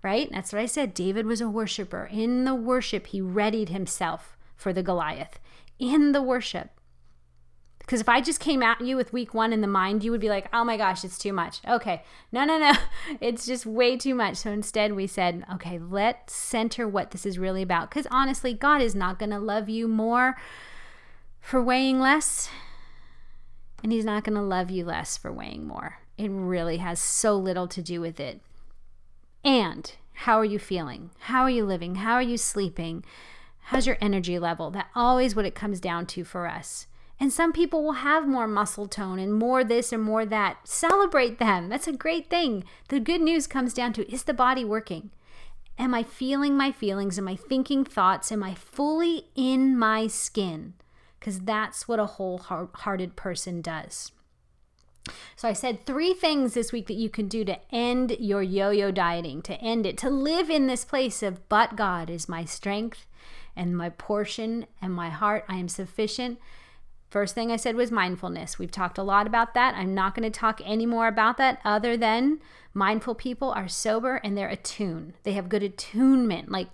Right? 0.02 0.30
That's 0.32 0.52
what 0.52 0.62
I 0.62 0.66
said. 0.66 0.94
David 0.94 1.26
was 1.26 1.40
a 1.40 1.48
worshiper. 1.48 2.08
In 2.10 2.44
the 2.44 2.54
worship, 2.54 3.08
he 3.08 3.20
readied 3.20 3.68
himself 3.68 4.36
for 4.56 4.72
the 4.72 4.82
Goliath. 4.82 5.38
In 5.78 6.12
the 6.12 6.22
worship. 6.22 6.70
Because 7.78 8.00
if 8.00 8.08
I 8.08 8.20
just 8.20 8.40
came 8.40 8.62
at 8.62 8.80
you 8.80 8.96
with 8.96 9.12
week 9.12 9.34
one 9.34 9.52
in 9.52 9.60
the 9.60 9.66
mind, 9.66 10.04
you 10.04 10.12
would 10.12 10.20
be 10.20 10.28
like, 10.28 10.48
oh 10.52 10.64
my 10.64 10.76
gosh, 10.76 11.04
it's 11.04 11.18
too 11.18 11.32
much. 11.32 11.60
Okay, 11.68 12.02
no, 12.30 12.44
no, 12.44 12.58
no, 12.58 12.72
it's 13.20 13.44
just 13.44 13.66
way 13.66 13.96
too 13.96 14.14
much. 14.14 14.36
So 14.36 14.50
instead, 14.50 14.94
we 14.94 15.06
said, 15.08 15.44
okay, 15.54 15.78
let's 15.78 16.32
center 16.32 16.86
what 16.86 17.10
this 17.10 17.26
is 17.26 17.38
really 17.38 17.62
about. 17.62 17.90
Because 17.90 18.06
honestly, 18.10 18.54
God 18.54 18.80
is 18.80 18.94
not 18.94 19.18
going 19.18 19.30
to 19.30 19.38
love 19.38 19.68
you 19.68 19.88
more 19.88 20.36
for 21.42 21.62
weighing 21.62 22.00
less, 22.00 22.48
and 23.82 23.92
He's 23.92 24.06
not 24.06 24.24
going 24.24 24.36
to 24.36 24.40
love 24.40 24.70
you 24.70 24.86
less 24.86 25.18
for 25.18 25.30
weighing 25.30 25.66
more. 25.66 25.98
It 26.16 26.30
really 26.30 26.78
has 26.78 26.98
so 26.98 27.36
little 27.36 27.68
to 27.68 27.82
do 27.82 28.00
with 28.00 28.18
it. 28.18 28.40
And 29.44 29.92
how 30.12 30.38
are 30.38 30.44
you 30.44 30.58
feeling? 30.58 31.10
How 31.18 31.42
are 31.42 31.50
you 31.50 31.66
living? 31.66 31.96
How 31.96 32.14
are 32.14 32.22
you 32.22 32.38
sleeping? 32.38 33.04
How's 33.64 33.86
your 33.86 33.98
energy 34.00 34.38
level? 34.38 34.70
That 34.70 34.88
always 34.94 35.34
what 35.34 35.44
it 35.44 35.54
comes 35.54 35.80
down 35.80 36.06
to 36.06 36.24
for 36.24 36.46
us. 36.46 36.86
And 37.18 37.32
some 37.32 37.52
people 37.52 37.82
will 37.82 37.92
have 37.92 38.26
more 38.26 38.48
muscle 38.48 38.88
tone 38.88 39.18
and 39.18 39.34
more 39.34 39.62
this 39.62 39.92
and 39.92 40.02
more 40.02 40.24
that. 40.26 40.66
Celebrate 40.66 41.38
them. 41.38 41.68
That's 41.68 41.86
a 41.86 41.92
great 41.92 42.28
thing. 42.30 42.64
The 42.88 43.00
good 43.00 43.20
news 43.20 43.46
comes 43.46 43.74
down 43.74 43.92
to 43.94 44.12
is 44.12 44.24
the 44.24 44.34
body 44.34 44.64
working? 44.64 45.10
Am 45.78 45.94
I 45.94 46.02
feeling 46.02 46.56
my 46.56 46.72
feelings? 46.72 47.18
Am 47.18 47.28
I 47.28 47.36
thinking 47.36 47.84
thoughts? 47.84 48.30
Am 48.30 48.42
I 48.42 48.54
fully 48.54 49.28
in 49.34 49.78
my 49.78 50.06
skin? 50.06 50.74
Because 51.22 51.38
that's 51.38 51.86
what 51.86 52.00
a 52.00 52.06
wholehearted 52.06 53.14
person 53.14 53.62
does. 53.62 54.10
So, 55.36 55.48
I 55.48 55.52
said 55.52 55.86
three 55.86 56.14
things 56.14 56.54
this 56.54 56.72
week 56.72 56.88
that 56.88 56.94
you 56.94 57.08
can 57.08 57.28
do 57.28 57.44
to 57.44 57.58
end 57.72 58.16
your 58.18 58.42
yo 58.42 58.70
yo 58.70 58.90
dieting, 58.90 59.40
to 59.42 59.54
end 59.54 59.86
it, 59.86 59.96
to 59.98 60.10
live 60.10 60.50
in 60.50 60.66
this 60.66 60.84
place 60.84 61.22
of, 61.22 61.48
but 61.48 61.76
God 61.76 62.10
is 62.10 62.28
my 62.28 62.44
strength 62.44 63.06
and 63.54 63.76
my 63.76 63.88
portion 63.90 64.66
and 64.80 64.92
my 64.92 65.10
heart. 65.10 65.44
I 65.48 65.56
am 65.56 65.68
sufficient. 65.68 66.40
First 67.08 67.36
thing 67.36 67.52
I 67.52 67.56
said 67.56 67.76
was 67.76 67.92
mindfulness. 67.92 68.58
We've 68.58 68.70
talked 68.70 68.98
a 68.98 69.04
lot 69.04 69.28
about 69.28 69.54
that. 69.54 69.76
I'm 69.76 69.94
not 69.94 70.16
going 70.16 70.30
to 70.30 70.38
talk 70.38 70.60
any 70.64 70.86
more 70.86 71.06
about 71.06 71.36
that 71.38 71.60
other 71.64 71.96
than 71.96 72.40
mindful 72.74 73.14
people 73.14 73.50
are 73.50 73.68
sober 73.68 74.16
and 74.16 74.36
they're 74.36 74.48
attuned. 74.48 75.14
They 75.22 75.34
have 75.34 75.48
good 75.48 75.62
attunement. 75.62 76.50
Like, 76.50 76.68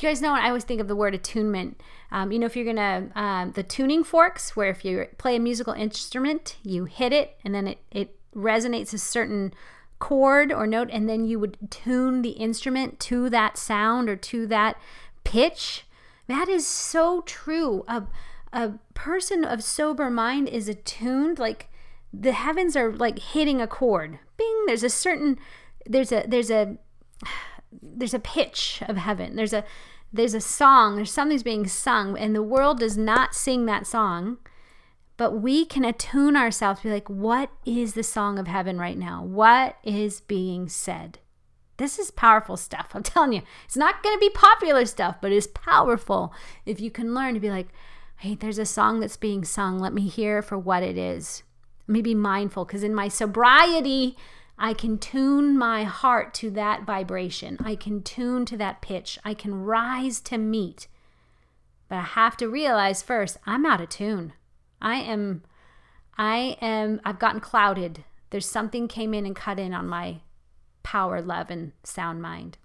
you 0.00 0.08
guys 0.08 0.22
know 0.22 0.32
I 0.32 0.48
always 0.48 0.64
think 0.64 0.80
of 0.80 0.88
the 0.88 0.96
word 0.96 1.14
attunement. 1.14 1.80
Um, 2.12 2.32
you 2.32 2.38
know, 2.38 2.46
if 2.46 2.56
you're 2.56 2.64
gonna 2.64 3.08
um, 3.14 3.52
the 3.52 3.62
tuning 3.62 4.04
forks, 4.04 4.56
where 4.56 4.70
if 4.70 4.84
you 4.84 5.06
play 5.18 5.36
a 5.36 5.40
musical 5.40 5.72
instrument, 5.72 6.56
you 6.62 6.84
hit 6.84 7.12
it 7.12 7.36
and 7.44 7.54
then 7.54 7.66
it 7.68 7.78
it 7.90 8.16
resonates 8.34 8.92
a 8.92 8.98
certain 8.98 9.52
chord 9.98 10.52
or 10.52 10.66
note, 10.66 10.88
and 10.90 11.08
then 11.08 11.24
you 11.24 11.38
would 11.38 11.56
tune 11.70 12.22
the 12.22 12.30
instrument 12.30 12.98
to 13.00 13.30
that 13.30 13.56
sound 13.56 14.08
or 14.08 14.16
to 14.16 14.46
that 14.46 14.76
pitch. 15.24 15.84
That 16.26 16.48
is 16.48 16.66
so 16.66 17.22
true. 17.22 17.84
A 17.86 18.04
a 18.52 18.72
person 18.94 19.44
of 19.44 19.62
sober 19.62 20.10
mind 20.10 20.48
is 20.48 20.68
attuned 20.68 21.38
like 21.38 21.68
the 22.12 22.32
heavens 22.32 22.76
are 22.76 22.92
like 22.92 23.18
hitting 23.18 23.60
a 23.60 23.66
chord. 23.66 24.18
Bing. 24.36 24.64
There's 24.66 24.82
a 24.82 24.90
certain 24.90 25.38
there's 25.86 26.12
a 26.12 26.24
there's 26.26 26.50
a 26.50 26.76
there's 27.82 28.14
a 28.14 28.18
pitch 28.18 28.82
of 28.88 28.96
heaven. 28.96 29.36
There's 29.36 29.52
a 29.52 29.64
there's 30.12 30.34
a 30.34 30.40
song, 30.40 30.96
there's 30.96 31.12
something's 31.12 31.42
being 31.42 31.66
sung, 31.66 32.18
and 32.18 32.34
the 32.34 32.42
world 32.42 32.80
does 32.80 32.98
not 32.98 33.34
sing 33.34 33.66
that 33.66 33.86
song, 33.86 34.38
but 35.16 35.32
we 35.32 35.64
can 35.64 35.84
attune 35.84 36.36
ourselves, 36.36 36.80
to 36.80 36.88
be 36.88 36.92
like, 36.92 37.08
what 37.08 37.50
is 37.64 37.94
the 37.94 38.02
song 38.02 38.38
of 38.38 38.46
heaven 38.46 38.78
right 38.78 38.98
now? 38.98 39.22
What 39.22 39.76
is 39.84 40.22
being 40.22 40.68
said? 40.68 41.18
This 41.76 41.98
is 41.98 42.10
powerful 42.10 42.56
stuff. 42.56 42.90
I'm 42.94 43.02
telling 43.04 43.32
you, 43.32 43.42
it's 43.64 43.76
not 43.76 44.02
going 44.02 44.16
to 44.16 44.20
be 44.20 44.30
popular 44.30 44.84
stuff, 44.86 45.16
but 45.20 45.32
it's 45.32 45.46
powerful 45.46 46.32
if 46.66 46.80
you 46.80 46.90
can 46.90 47.14
learn 47.14 47.34
to 47.34 47.40
be 47.40 47.50
like, 47.50 47.68
hey, 48.16 48.34
there's 48.34 48.58
a 48.58 48.66
song 48.66 49.00
that's 49.00 49.16
being 49.16 49.44
sung. 49.44 49.78
Let 49.78 49.94
me 49.94 50.08
hear 50.08 50.42
for 50.42 50.58
what 50.58 50.82
it 50.82 50.98
is. 50.98 51.42
Let 51.86 51.92
me 51.92 52.02
be 52.02 52.14
mindful 52.14 52.64
because 52.64 52.82
in 52.82 52.94
my 52.94 53.08
sobriety, 53.08 54.16
I 54.62 54.74
can 54.74 54.98
tune 54.98 55.56
my 55.56 55.84
heart 55.84 56.34
to 56.34 56.50
that 56.50 56.84
vibration. 56.84 57.56
I 57.64 57.76
can 57.76 58.02
tune 58.02 58.44
to 58.44 58.58
that 58.58 58.82
pitch. 58.82 59.18
I 59.24 59.32
can 59.32 59.64
rise 59.64 60.20
to 60.20 60.36
meet. 60.36 60.86
But 61.88 61.96
I 61.96 62.02
have 62.02 62.36
to 62.36 62.46
realize 62.46 63.02
first, 63.02 63.38
I'm 63.46 63.64
out 63.64 63.80
of 63.80 63.88
tune. 63.88 64.34
I 64.82 64.96
am, 64.96 65.44
I 66.18 66.58
am, 66.60 67.00
I've 67.06 67.18
gotten 67.18 67.40
clouded. 67.40 68.04
There's 68.28 68.46
something 68.46 68.86
came 68.86 69.14
in 69.14 69.24
and 69.24 69.34
cut 69.34 69.58
in 69.58 69.72
on 69.72 69.88
my 69.88 70.18
power, 70.82 71.22
love, 71.22 71.48
and 71.48 71.72
sound 71.82 72.20
mind. 72.20 72.58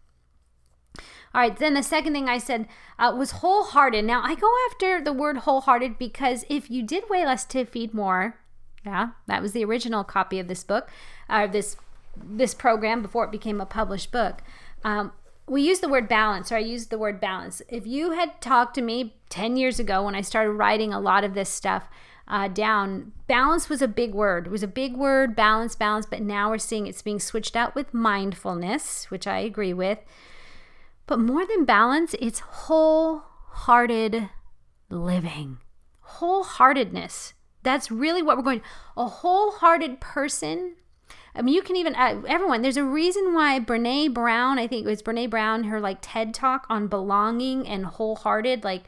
All 1.33 1.41
right, 1.41 1.55
then 1.55 1.75
the 1.75 1.83
second 1.83 2.11
thing 2.11 2.27
I 2.27 2.39
said 2.39 2.67
uh, 2.99 3.15
was 3.17 3.31
wholehearted. 3.31 4.03
Now, 4.03 4.21
I 4.21 4.35
go 4.35 4.51
after 4.69 5.01
the 5.01 5.13
word 5.13 5.37
wholehearted 5.37 5.97
because 5.97 6.43
if 6.49 6.69
you 6.69 6.83
did 6.83 7.05
weigh 7.09 7.25
less 7.25 7.45
to 7.45 7.65
feed 7.65 7.93
more, 7.93 8.37
yeah, 8.85 9.09
that 9.27 9.41
was 9.41 9.53
the 9.53 9.65
original 9.65 10.03
copy 10.03 10.39
of 10.39 10.47
this 10.47 10.63
book, 10.63 10.89
uh, 11.29 11.47
this 11.47 11.75
this 12.23 12.53
program 12.53 13.01
before 13.01 13.25
it 13.25 13.31
became 13.31 13.61
a 13.61 13.65
published 13.65 14.11
book. 14.11 14.41
Um, 14.83 15.11
we 15.47 15.61
use 15.61 15.79
the 15.79 15.89
word 15.89 16.07
balance, 16.07 16.51
or 16.51 16.55
I 16.55 16.59
used 16.59 16.89
the 16.89 16.97
word 16.97 17.19
balance. 17.19 17.61
If 17.69 17.85
you 17.85 18.11
had 18.11 18.41
talked 18.41 18.75
to 18.75 18.81
me 18.81 19.15
10 19.29 19.57
years 19.57 19.79
ago 19.79 20.03
when 20.03 20.15
I 20.15 20.21
started 20.21 20.51
writing 20.51 20.93
a 20.93 20.99
lot 20.99 21.23
of 21.23 21.33
this 21.33 21.49
stuff 21.49 21.87
uh, 22.27 22.47
down, 22.47 23.11
balance 23.27 23.69
was 23.69 23.81
a 23.81 23.87
big 23.87 24.13
word. 24.13 24.47
It 24.47 24.51
was 24.51 24.63
a 24.63 24.67
big 24.67 24.95
word, 24.95 25.35
balance, 25.35 25.75
balance, 25.75 26.07
but 26.07 26.21
now 26.21 26.49
we're 26.49 26.57
seeing 26.57 26.87
it's 26.87 27.03
being 27.03 27.19
switched 27.19 27.55
out 27.55 27.75
with 27.75 27.93
mindfulness, 27.93 29.11
which 29.11 29.27
I 29.27 29.39
agree 29.39 29.73
with. 29.73 29.99
But 31.05 31.19
more 31.19 31.45
than 31.45 31.65
balance, 31.65 32.15
it's 32.19 32.39
wholehearted 32.39 34.29
living, 34.89 35.59
wholeheartedness. 36.03 37.33
That's 37.61 37.91
really 37.91 38.23
what 38.23 38.37
we're 38.37 38.43
going. 38.43 38.61
A 38.97 39.05
wholehearted 39.05 39.99
person 39.99 40.75
I 41.35 41.41
mean, 41.41 41.53
you 41.53 41.61
can 41.61 41.75
even, 41.75 41.95
uh, 41.95 42.21
everyone, 42.27 42.61
there's 42.61 42.77
a 42.77 42.83
reason 42.83 43.33
why 43.33 43.59
Brene 43.59 44.13
Brown, 44.13 44.57
I 44.57 44.67
think 44.67 44.85
it 44.85 44.89
was 44.89 45.03
Brene 45.03 45.29
Brown, 45.29 45.65
her 45.65 45.81
like 45.81 45.97
TED 46.01 46.33
talk 46.33 46.65
on 46.69 46.87
belonging 46.87 47.67
and 47.67 47.85
wholehearted, 47.85 48.63
like 48.63 48.83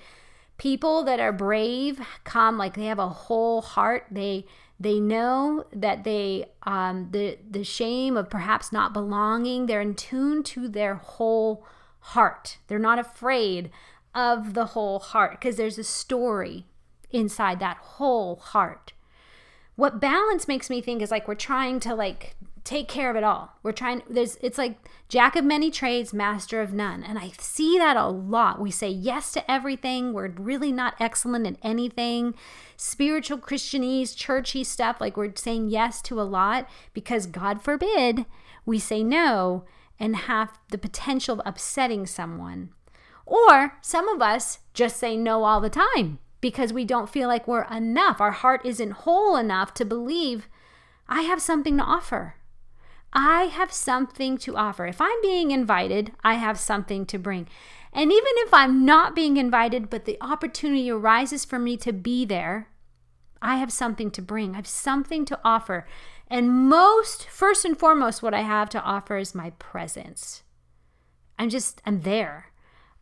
people 0.58 1.04
that 1.04 1.20
are 1.20 1.34
brave 1.34 2.00
come, 2.24 2.58
like 2.58 2.76
they 2.76 2.86
have 2.86 3.00
a 3.00 3.10
whole 3.10 3.62
heart. 3.62 4.06
They, 4.10 4.46
they 4.80 5.00
know 5.00 5.66
that 5.74 6.06
they, 6.06 6.46
um, 6.64 7.10
the, 7.12 7.38
the 7.50 7.66
shame 7.66 8.16
of 8.16 8.30
perhaps 8.30 8.72
not 8.72 8.94
belonging, 8.94 9.66
they're 9.66 9.82
in 9.82 9.96
tune 9.96 10.42
to 10.44 10.70
their 10.70 10.96
whole 10.96 11.66
heart. 12.00 12.60
They're 12.68 12.80
not 12.80 13.00
afraid 13.00 13.72
of 14.16 14.54
the 14.54 14.68
whole 14.68 15.00
heart 15.00 15.32
because 15.32 15.58
there's 15.58 15.78
a 15.78 15.84
story 15.84 16.66
inside 17.12 17.60
that 17.60 17.78
whole 17.78 18.38
heart 18.38 18.94
what 19.78 20.02
balance 20.02 20.48
makes 20.48 20.70
me 20.70 20.82
think 20.82 21.02
is 21.02 21.12
like 21.12 21.28
we're 21.28 21.36
trying 21.36 21.80
to 21.80 21.94
like 21.94 22.36
take 22.64 22.88
care 22.90 23.12
of 23.12 23.16
it 23.16 23.24
all. 23.24 23.54
We're 23.62 23.72
trying 23.72 24.02
there's 24.10 24.36
it's 24.42 24.58
like 24.58 24.76
jack 25.08 25.36
of 25.36 25.46
many 25.46 25.70
trades, 25.70 26.14
master 26.14 26.62
of 26.62 26.74
none. 26.74 27.04
And 27.04 27.18
I 27.18 27.32
see 27.40 27.78
that 27.78 27.96
a 27.96 28.08
lot. 28.08 28.60
We 28.60 28.72
say 28.72 28.90
yes 28.90 29.32
to 29.34 29.50
everything. 29.50 30.14
We're 30.14 30.30
really 30.30 30.72
not 30.72 30.96
excellent 31.00 31.46
at 31.46 31.58
anything. 31.62 32.34
Spiritual 32.76 33.38
Christianese, 33.38 34.18
churchy 34.18 34.64
stuff, 34.64 35.00
like 35.00 35.16
we're 35.16 35.36
saying 35.36 35.70
yes 35.70 36.02
to 36.04 36.20
a 36.20 36.24
lot 36.24 36.68
because 36.94 37.28
God 37.28 37.62
forbid 37.62 38.26
we 38.66 38.80
say 38.80 39.04
no 39.04 39.64
and 40.00 40.16
have 40.16 40.58
the 40.72 40.80
potential 40.80 41.40
of 41.40 41.48
upsetting 41.48 42.08
someone. 42.08 42.72
Or 43.28 43.78
some 43.82 44.10
of 44.10 44.24
us 44.24 44.60
just 44.74 44.98
say 44.98 45.16
no 45.16 45.44
all 45.44 45.62
the 45.62 45.70
time 45.70 46.18
because 46.42 46.74
we 46.74 46.86
don't 46.86 47.10
feel 47.10 47.28
like 47.28 47.48
we're 47.48 47.64
enough. 47.64 48.22
Our 48.22 48.32
heart 48.32 48.66
isn't 48.66 48.92
whole 48.92 49.36
enough 49.36 49.74
to 49.76 49.86
believe 49.86 50.48
I 51.08 51.22
have 51.22 51.42
something 51.42 51.78
to 51.78 51.84
offer. 51.84 52.36
I 53.14 53.46
have 53.46 53.72
something 53.72 54.38
to 54.40 54.58
offer. 54.58 54.86
If 54.86 55.02
I'm 55.02 55.22
being 55.22 55.52
invited, 55.52 56.12
I 56.24 56.36
have 56.36 56.60
something 56.60 57.06
to 57.08 57.18
bring. 57.18 57.48
And 57.94 58.12
even 58.12 58.32
if 58.36 58.54
I'm 58.54 58.86
not 58.86 59.16
being 59.16 59.38
invited, 59.38 59.90
but 59.90 60.06
the 60.06 60.18
opportunity 60.22 60.92
arises 60.92 61.46
for 61.46 61.58
me 61.58 61.78
to 61.78 61.94
be 61.94 62.26
there, 62.26 62.70
I 63.42 63.58
have 63.58 63.72
something 63.72 64.12
to 64.12 64.22
bring. 64.22 64.54
I 64.54 64.58
have 64.58 64.68
something 64.68 65.26
to 65.26 65.40
offer. 65.44 65.88
And 66.28 66.68
most, 66.70 67.28
first 67.30 67.64
and 67.64 67.78
foremost, 67.78 68.22
what 68.22 68.34
I 68.34 68.42
have 68.42 68.70
to 68.72 68.82
offer 68.82 69.18
is 69.18 69.34
my 69.34 69.52
presence. 69.52 70.44
I'm 71.40 71.50
just, 71.50 71.82
I'm 71.86 72.02
there. 72.02 72.48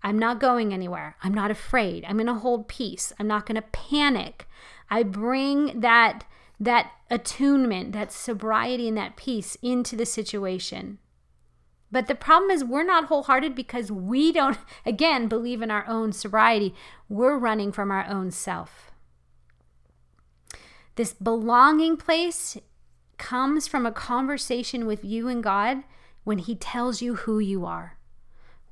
I'm 0.06 0.20
not 0.20 0.40
going 0.40 0.72
anywhere. 0.72 1.18
I'm 1.24 1.34
not 1.34 1.50
afraid. 1.50 2.06
I'm 2.06 2.18
going 2.18 2.28
to 2.28 2.36
hold 2.36 2.68
peace. 2.68 3.12
I'm 3.20 3.26
not 3.26 3.48
going 3.48 3.56
to 3.56 3.64
panic. 3.64 4.48
I 4.88 5.02
bring 5.02 5.80
that 5.82 6.26
that 6.58 6.92
attunement, 7.10 7.92
that 7.92 8.12
sobriety, 8.14 8.88
and 8.88 8.96
that 8.96 9.18
peace 9.18 9.58
into 9.62 9.96
the 9.96 10.06
situation. 10.06 11.00
But 11.92 12.08
the 12.08 12.16
problem 12.16 12.52
is, 12.52 12.64
we're 12.64 12.84
not 12.84 13.06
wholehearted 13.06 13.56
because 13.56 13.92
we 13.92 14.32
don't, 14.32 14.58
again, 14.86 15.28
believe 15.28 15.62
in 15.62 15.72
our 15.72 15.86
own 15.88 16.14
sobriety. 16.14 16.76
We're 17.10 17.38
running 17.38 17.72
from 17.72 17.90
our 17.90 18.06
own 18.08 18.30
self. 18.30 18.92
This 20.96 21.14
belonging 21.14 21.98
place 21.98 22.58
comes 23.18 23.68
from 23.68 23.86
a 23.86 23.92
conversation 23.92 24.86
with 24.86 25.04
you 25.04 25.28
and 25.28 25.44
God 25.44 25.84
when 26.24 26.38
He 26.38 26.56
tells 26.56 27.02
you 27.02 27.16
who 27.16 27.40
you 27.40 27.66
are, 27.66 27.95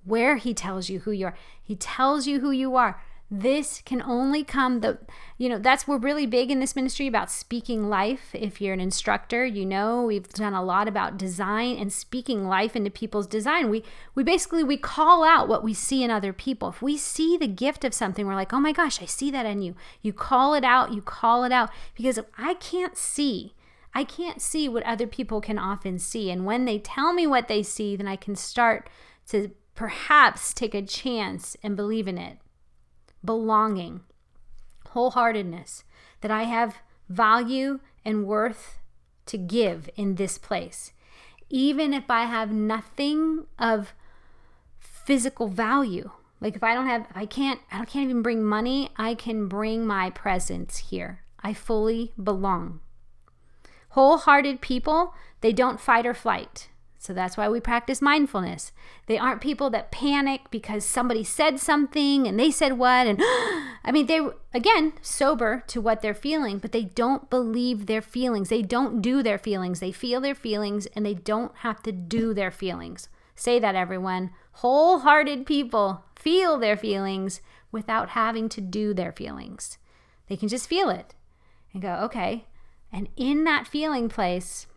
where 0.06 0.38
He 0.38 0.54
tells 0.54 0.89
you 0.89 1.00
who 1.00 1.12
you 1.12 1.28
are. 1.28 1.36
He 1.62 1.76
tells 1.76 2.28
you 2.28 2.39
who 2.39 2.52
you 2.52 2.76
are. 2.76 3.02
This 3.36 3.82
can 3.84 4.00
only 4.04 4.44
come 4.44 4.82
the 4.82 5.00
you 5.39 5.50
know 5.50 5.58
that's 5.58 5.88
we're 5.88 5.98
really 5.98 6.28
big 6.28 6.52
in 6.52 6.60
this 6.60 6.76
ministry 6.76 7.08
about 7.08 7.32
speaking 7.32 7.89
life. 7.89 8.30
If 8.34 8.62
you're 8.62 8.76
an 8.76 8.80
instructor 8.80 9.44
you 9.44 9.66
know 9.66 10.04
we've 10.04 10.30
done 10.30 10.54
a 10.54 10.63
lot 10.63 10.88
about 10.88 11.18
design 11.18 11.78
and 11.78 11.92
speaking 11.92 12.48
life 12.48 12.76
into 12.76 12.92
people's 12.92 13.26
design. 13.26 13.72
We 13.72 13.84
we 14.13 14.24
basically 14.24 14.63
we 14.63 14.78
call 14.78 15.24
out 15.24 15.48
what 15.48 15.63
we 15.63 15.74
see 15.74 16.04
in 16.04 16.12
other 16.12 16.32
people. 16.32 16.70
If 16.70 16.84
we 16.84 16.96
see 16.96 17.36
the 17.36 17.48
gift 17.48 17.84
of 17.84 17.96
something 17.96 18.28
we're 18.28 18.36
like 18.36 18.54
oh 18.54 18.60
my 18.60 18.72
gosh 18.72 19.02
i 19.02 19.06
see 19.06 19.32
that 19.32 19.48
in 19.48 19.63
you. 19.63 19.74
You 20.04 20.13
call 20.13 20.54
it 20.54 20.63
out 20.63 20.94
you 20.94 21.02
call 21.02 21.44
it 21.44 21.52
out. 21.52 21.72
Because 21.96 22.20
if 22.20 22.26
i 22.38 22.54
can't 22.54 22.96
see 22.96 23.56
i 23.96 24.04
can't 24.04 24.44
see 24.44 24.70
what 24.70 24.84
other 24.84 25.08
people 25.08 25.42
can 25.42 25.58
often 25.58 25.98
see. 25.98 26.30
And 26.30 26.46
when 26.46 26.66
they 26.66 26.78
tell 26.78 27.13
me 27.13 27.26
what 27.26 27.48
they 27.48 27.63
see 27.63 27.96
then 27.96 28.08
i 28.08 28.16
can 28.16 28.36
start 28.36 28.92
to 29.30 29.50
perhaps 29.76 30.54
take 30.54 30.74
a 30.74 30.82
chance 30.82 31.58
and 31.64 31.76
believe 31.76 32.08
in 32.08 32.18
it 32.18 32.38
belonging, 33.24 34.02
wholeheartedness, 34.90 35.84
that 36.22 36.32
I 36.32 36.44
have 36.44 36.78
value 37.08 37.80
and 38.04 38.26
worth 38.26 38.80
to 39.28 39.38
give 39.38 39.90
in 39.96 40.16
this 40.16 40.38
place. 40.38 40.92
Even 41.50 41.94
if 41.94 42.10
I 42.10 42.26
have 42.26 42.52
nothing 42.52 43.46
of 43.58 43.94
physical 44.80 45.48
value. 45.48 46.12
Like 46.42 46.56
if 46.56 46.64
I 46.64 46.74
don't 46.74 46.88
have 46.88 47.08
I 47.16 47.26
can't 47.26 47.60
I 47.72 47.86
can't 47.86 48.10
even 48.10 48.22
bring 48.22 48.44
money, 48.44 48.90
I 48.98 49.16
can 49.16 49.48
bring 49.48 49.86
my 49.86 50.10
presence 50.10 50.78
here. 50.78 51.24
I 51.42 51.54
fully 51.54 52.14
belong. 52.22 52.80
Wholehearted 53.90 54.60
people, 54.60 55.14
they 55.42 55.54
don't 55.54 55.80
fight 55.80 56.06
or 56.06 56.14
flight. 56.14 56.70
So 57.04 57.13
that's 57.13 57.36
why 57.36 57.50
we 57.50 57.60
practice 57.60 58.02
mindfulness. 58.02 58.72
They 59.08 59.18
aren't 59.18 59.42
people 59.42 59.70
that 59.72 59.92
panic 59.92 60.44
because 60.50 60.86
somebody 60.86 61.22
said 61.22 61.60
something 61.60 62.26
and 62.26 62.39
they 62.39 62.50
said 62.50 62.78
what. 62.78 63.08
And 63.08 63.20
I 63.84 63.92
mean, 63.92 64.06
they, 64.06 64.22
again, 64.54 64.94
sober 65.02 65.66
to 65.68 65.82
what 65.82 66.02
they're 66.02 66.13
feeling, 66.13 66.60
but 66.60 66.72
they 66.72 66.84
don't 66.86 67.30
believe 67.30 67.88
their 67.88 68.02
feelings. 68.02 68.48
They 68.48 68.62
don't 68.62 69.02
do 69.02 69.22
their 69.22 69.38
feelings. 69.38 69.82
They 69.82 69.92
feel 69.92 70.22
their 70.22 70.34
feelings 70.34 70.86
and 70.96 71.06
they 71.06 71.13
don't 71.13 71.54
have 71.58 71.84
to 71.84 71.92
do 71.92 72.34
their 72.34 72.52
feelings. 72.52 73.10
Say 73.36 73.60
that, 73.60 73.76
everyone. 73.76 74.32
Wholehearted 74.54 75.46
people 75.46 76.06
feel 76.16 76.58
their 76.58 76.78
feelings 76.78 77.42
without 77.70 78.12
having 78.12 78.48
to 78.48 78.62
do 78.62 78.94
their 78.94 79.12
feelings. 79.12 79.78
They 80.30 80.38
can 80.38 80.48
just 80.48 80.70
feel 80.70 80.89
it 80.89 81.13
and 81.74 81.82
go, 81.82 81.96
okay. 81.96 82.46
And 82.94 83.10
in 83.18 83.44
that 83.44 83.68
feeling 83.68 84.08
place, 84.08 84.68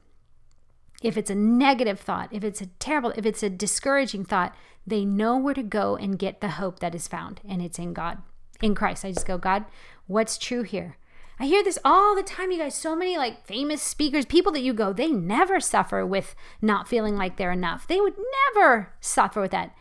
if 1.03 1.17
it's 1.17 1.31
a 1.31 1.35
negative 1.35 2.01
thought, 2.01 2.29
if 2.33 2.45
it's 2.45 2.61
a 2.61 2.67
terrible, 2.67 3.13
if 3.17 3.27
it's 3.27 3.43
a 3.43 3.51
discouraging 3.51 4.25
thought, 4.25 4.55
they 4.87 5.05
know 5.05 5.37
where 5.37 5.55
to 5.55 5.63
go 5.63 5.97
and 5.97 6.19
get 6.19 6.41
the 6.41 6.51
hope 6.51 6.79
that 6.81 6.95
is 6.95 7.09
found, 7.09 7.41
and 7.49 7.61
it's 7.61 7.79
in 7.79 7.93
God, 7.93 8.19
in 8.63 8.75
Christ. 8.75 9.05
I 9.05 9.13
just 9.13 9.27
go, 9.27 9.39
God, 9.39 9.65
what's 10.07 10.39
true 10.39 10.63
here? 10.63 10.97
I 11.39 11.47
hear 11.47 11.63
this 11.63 11.79
all 11.85 12.15
the 12.15 12.23
time, 12.23 12.51
you 12.51 12.59
guys. 12.59 12.75
So 12.75 12.97
many 12.97 13.19
like 13.19 13.47
famous 13.47 13.83
speakers, 13.83 14.25
people 14.25 14.53
that 14.53 14.63
you 14.63 14.73
go, 14.73 14.93
they 14.93 15.11
never 15.11 15.61
suffer 15.61 16.07
with 16.07 16.35
not 16.63 16.89
feeling 16.89 17.17
like 17.17 17.37
they're 17.37 17.53
enough. 17.53 17.87
They 17.87 18.01
would 18.01 18.15
never 18.55 18.95
suffer 19.01 19.43
with 19.43 19.51
that. 19.51 19.75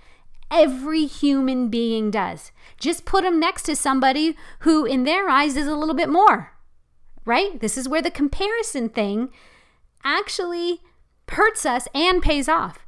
Every 0.51 1.05
human 1.05 1.69
being 1.69 2.11
does. 2.11 2.51
Just 2.77 3.05
put 3.05 3.23
them 3.23 3.39
next 3.39 3.63
to 3.63 3.75
somebody 3.75 4.35
who, 4.59 4.85
in 4.85 5.05
their 5.05 5.29
eyes, 5.29 5.55
is 5.55 5.67
a 5.67 5.75
little 5.75 5.95
bit 5.95 6.09
more 6.09 6.55
right? 7.25 7.59
This 7.59 7.77
is 7.77 7.89
where 7.89 8.01
the 8.01 8.11
comparison 8.11 8.87
thing 8.87 9.29
actually 10.03 10.81
hurts 11.29 11.65
us 11.65 11.87
and 11.93 12.21
pays 12.21 12.47
off. 12.47 12.85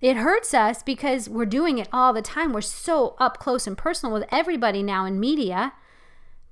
It 0.00 0.16
hurts 0.16 0.52
us 0.52 0.82
because 0.82 1.28
we're 1.28 1.46
doing 1.46 1.78
it 1.78 1.88
all 1.92 2.12
the 2.12 2.22
time. 2.22 2.52
We're 2.52 2.60
so 2.60 3.14
up 3.18 3.38
close 3.38 3.66
and 3.66 3.78
personal 3.78 4.12
with 4.12 4.24
everybody 4.32 4.82
now 4.82 5.04
in 5.04 5.20
media. 5.20 5.74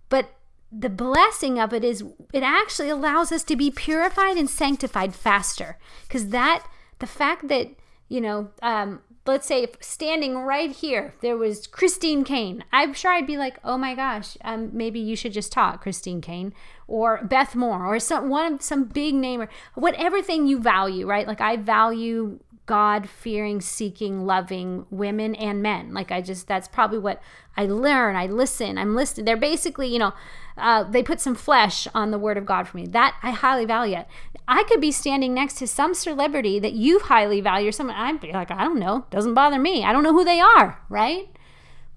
But 0.08 0.34
the 0.70 0.88
blessing 0.88 1.58
of 1.58 1.72
it 1.72 1.82
is 1.82 2.04
it 2.32 2.44
actually 2.44 2.90
allows 2.90 3.32
us 3.32 3.42
to 3.44 3.56
be 3.56 3.70
purified 3.72 4.36
and 4.36 4.48
sanctified 4.48 5.14
faster. 5.14 5.78
Because 6.02 6.28
that, 6.28 6.64
the 7.00 7.08
fact 7.08 7.48
that, 7.48 7.70
you 8.08 8.20
know, 8.20 8.50
um, 8.62 9.00
let's 9.26 9.46
say 9.46 9.66
standing 9.80 10.38
right 10.38 10.72
here 10.72 11.14
there 11.20 11.36
was 11.36 11.66
Christine 11.66 12.24
Caine. 12.24 12.64
I'm 12.72 12.94
sure 12.94 13.12
i'd 13.12 13.26
be 13.26 13.36
like 13.36 13.58
oh 13.64 13.78
my 13.78 13.94
gosh 13.94 14.36
um, 14.42 14.70
maybe 14.72 14.98
you 15.00 15.16
should 15.16 15.32
just 15.32 15.52
talk 15.52 15.82
Christine 15.82 16.20
Caine 16.20 16.52
or 16.88 17.22
beth 17.24 17.54
moore 17.54 17.86
or 17.86 17.98
some 17.98 18.28
one 18.28 18.54
of 18.54 18.62
some 18.62 18.84
big 18.84 19.14
name 19.14 19.42
or 19.42 19.48
whatever 19.74 20.22
thing 20.22 20.46
you 20.46 20.58
value 20.58 21.06
right? 21.06 21.26
Like 21.26 21.40
i 21.40 21.56
value 21.56 22.40
god 22.70 23.08
fearing 23.08 23.60
seeking 23.60 24.24
loving 24.24 24.86
women 24.90 25.34
and 25.34 25.60
men 25.60 25.92
like 25.92 26.12
i 26.12 26.20
just 26.20 26.46
that's 26.46 26.68
probably 26.68 26.98
what 26.98 27.20
i 27.56 27.66
learn 27.66 28.14
i 28.14 28.26
listen 28.26 28.78
i'm 28.78 28.94
listening 28.94 29.24
they're 29.24 29.36
basically 29.36 29.88
you 29.88 29.98
know 29.98 30.12
uh, 30.56 30.82
they 30.84 31.02
put 31.02 31.20
some 31.20 31.34
flesh 31.34 31.88
on 31.94 32.10
the 32.10 32.18
word 32.18 32.36
of 32.36 32.46
god 32.46 32.68
for 32.68 32.76
me 32.76 32.86
that 32.86 33.16
i 33.22 33.30
highly 33.30 33.64
value 33.64 33.96
it 33.96 34.06
I 34.50 34.64
could 34.64 34.80
be 34.80 34.90
standing 34.90 35.32
next 35.32 35.54
to 35.58 35.68
some 35.68 35.94
celebrity 35.94 36.58
that 36.58 36.72
you 36.72 36.98
highly 36.98 37.40
value, 37.40 37.70
someone 37.70 37.94
I'd 37.94 38.20
be 38.20 38.32
like, 38.32 38.50
I 38.50 38.64
don't 38.64 38.80
know, 38.80 39.06
doesn't 39.08 39.34
bother 39.34 39.60
me. 39.60 39.84
I 39.84 39.92
don't 39.92 40.02
know 40.02 40.12
who 40.12 40.24
they 40.24 40.40
are, 40.40 40.80
right? 40.88 41.28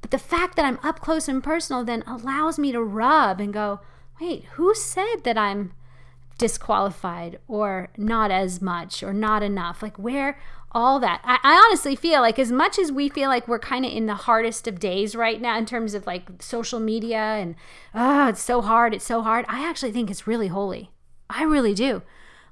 But 0.02 0.12
the 0.12 0.20
fact 0.20 0.56
that 0.56 0.66
I'm 0.66 0.80
up 0.84 1.00
close 1.00 1.28
and 1.28 1.44
personal 1.44 1.84
then 1.84 2.04
allows 2.06 2.60
me 2.60 2.72
to 2.72 2.84
rub 2.84 3.42
and 3.42 3.52
go, 3.52 3.80
wait, 4.22 4.46
who 4.54 4.76
said 4.76 5.24
that 5.24 5.36
I'm 5.36 5.74
disqualified 6.38 7.40
or 7.48 7.90
not 7.98 8.30
as 8.30 8.62
much 8.62 9.02
or 9.02 9.14
not 9.14 9.42
enough? 9.42 9.82
Like, 9.82 9.98
where 9.98 10.38
all 10.74 11.00
that. 11.00 11.22
I, 11.24 11.40
I, 11.44 11.56
honestly 11.56 11.96
feel 11.96 12.22
like 12.22 12.40
as 12.40 12.52
much 12.52 12.80
as 12.80 12.92
we 12.92 13.10
feel 13.10 13.30
like 13.30 13.48
we're 13.48 13.60
kind 13.60 13.86
of 13.86 13.92
in 13.92 14.08
the 14.08 14.16
hardest 14.16 14.68
of 14.68 14.80
days 14.80 15.16
right 15.16 15.40
now 15.40 15.58
in 15.58 15.66
terms 15.66 15.94
of 15.94 16.08
like 16.08 16.42
social 16.42 16.80
media 16.80 17.18
and 17.18 17.56
oh 17.94 18.30
it's 18.30 18.42
so 18.42 18.62
hard 18.62 18.94
it's 18.94 19.06
so 19.06 19.22
hard 19.22 19.46
i 19.48 19.68
actually 19.68 19.92
think 19.92 20.10
it's 20.10 20.28
really 20.28 20.48
holy. 20.48 20.92
I 21.30 21.44
really 21.44 21.74
do. 21.74 22.04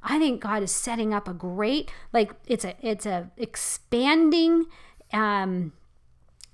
I 0.03 0.17
think 0.17 0.41
God 0.41 0.63
is 0.63 0.71
setting 0.71 1.13
up 1.13 1.27
a 1.27 1.33
great 1.33 1.91
like 2.11 2.31
it's 2.47 2.65
a 2.65 2.75
it's 2.81 3.05
a 3.05 3.29
expanding 3.37 4.65
um 5.13 5.73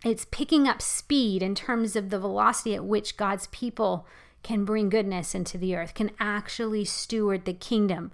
it's 0.04 0.26
picking 0.26 0.68
up 0.68 0.82
speed 0.82 1.42
in 1.42 1.56
terms 1.56 1.96
of 1.96 2.10
the 2.10 2.20
velocity 2.20 2.76
at 2.76 2.86
which 2.86 3.18
God's 3.18 3.48
people 3.48 4.06
can 4.44 4.64
bring 4.64 4.90
goodness 4.90 5.34
into 5.34 5.58
the 5.58 5.76
earth, 5.76 5.94
can 5.94 6.12
actually 6.20 6.86
steward 6.86 7.46
the 7.46 7.54
kingdom 7.54 8.12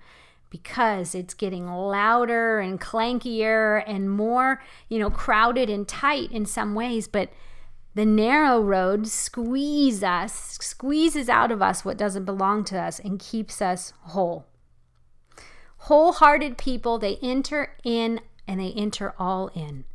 because 0.53 1.15
it's 1.15 1.33
getting 1.33 1.67
louder 1.67 2.59
and 2.59 2.79
clankier 2.79 3.83
and 3.87 4.11
more, 4.11 4.61
you 4.87 4.99
know, 4.99 5.09
crowded 5.09 5.67
and 5.67 5.87
tight 5.87 6.31
in 6.31 6.45
some 6.45 6.75
ways, 6.75 7.07
but 7.07 7.31
the 7.95 8.05
narrow 8.05 8.61
road 8.61 9.07
squeezes 9.07 10.03
us, 10.03 10.59
squeezes 10.61 11.27
out 11.27 11.51
of 11.51 11.63
us 11.63 11.83
what 11.83 11.97
doesn't 11.97 12.25
belong 12.25 12.63
to 12.65 12.77
us 12.77 12.99
and 12.99 13.19
keeps 13.19 13.63
us 13.63 13.93
whole 14.01 14.45
wholehearted 15.77 16.59
people, 16.59 16.99
they 16.99 17.17
enter 17.23 17.75
in 17.83 18.21
and 18.47 18.59
they 18.59 18.73
enter 18.73 19.15
all 19.17 19.47
in. 19.55 19.85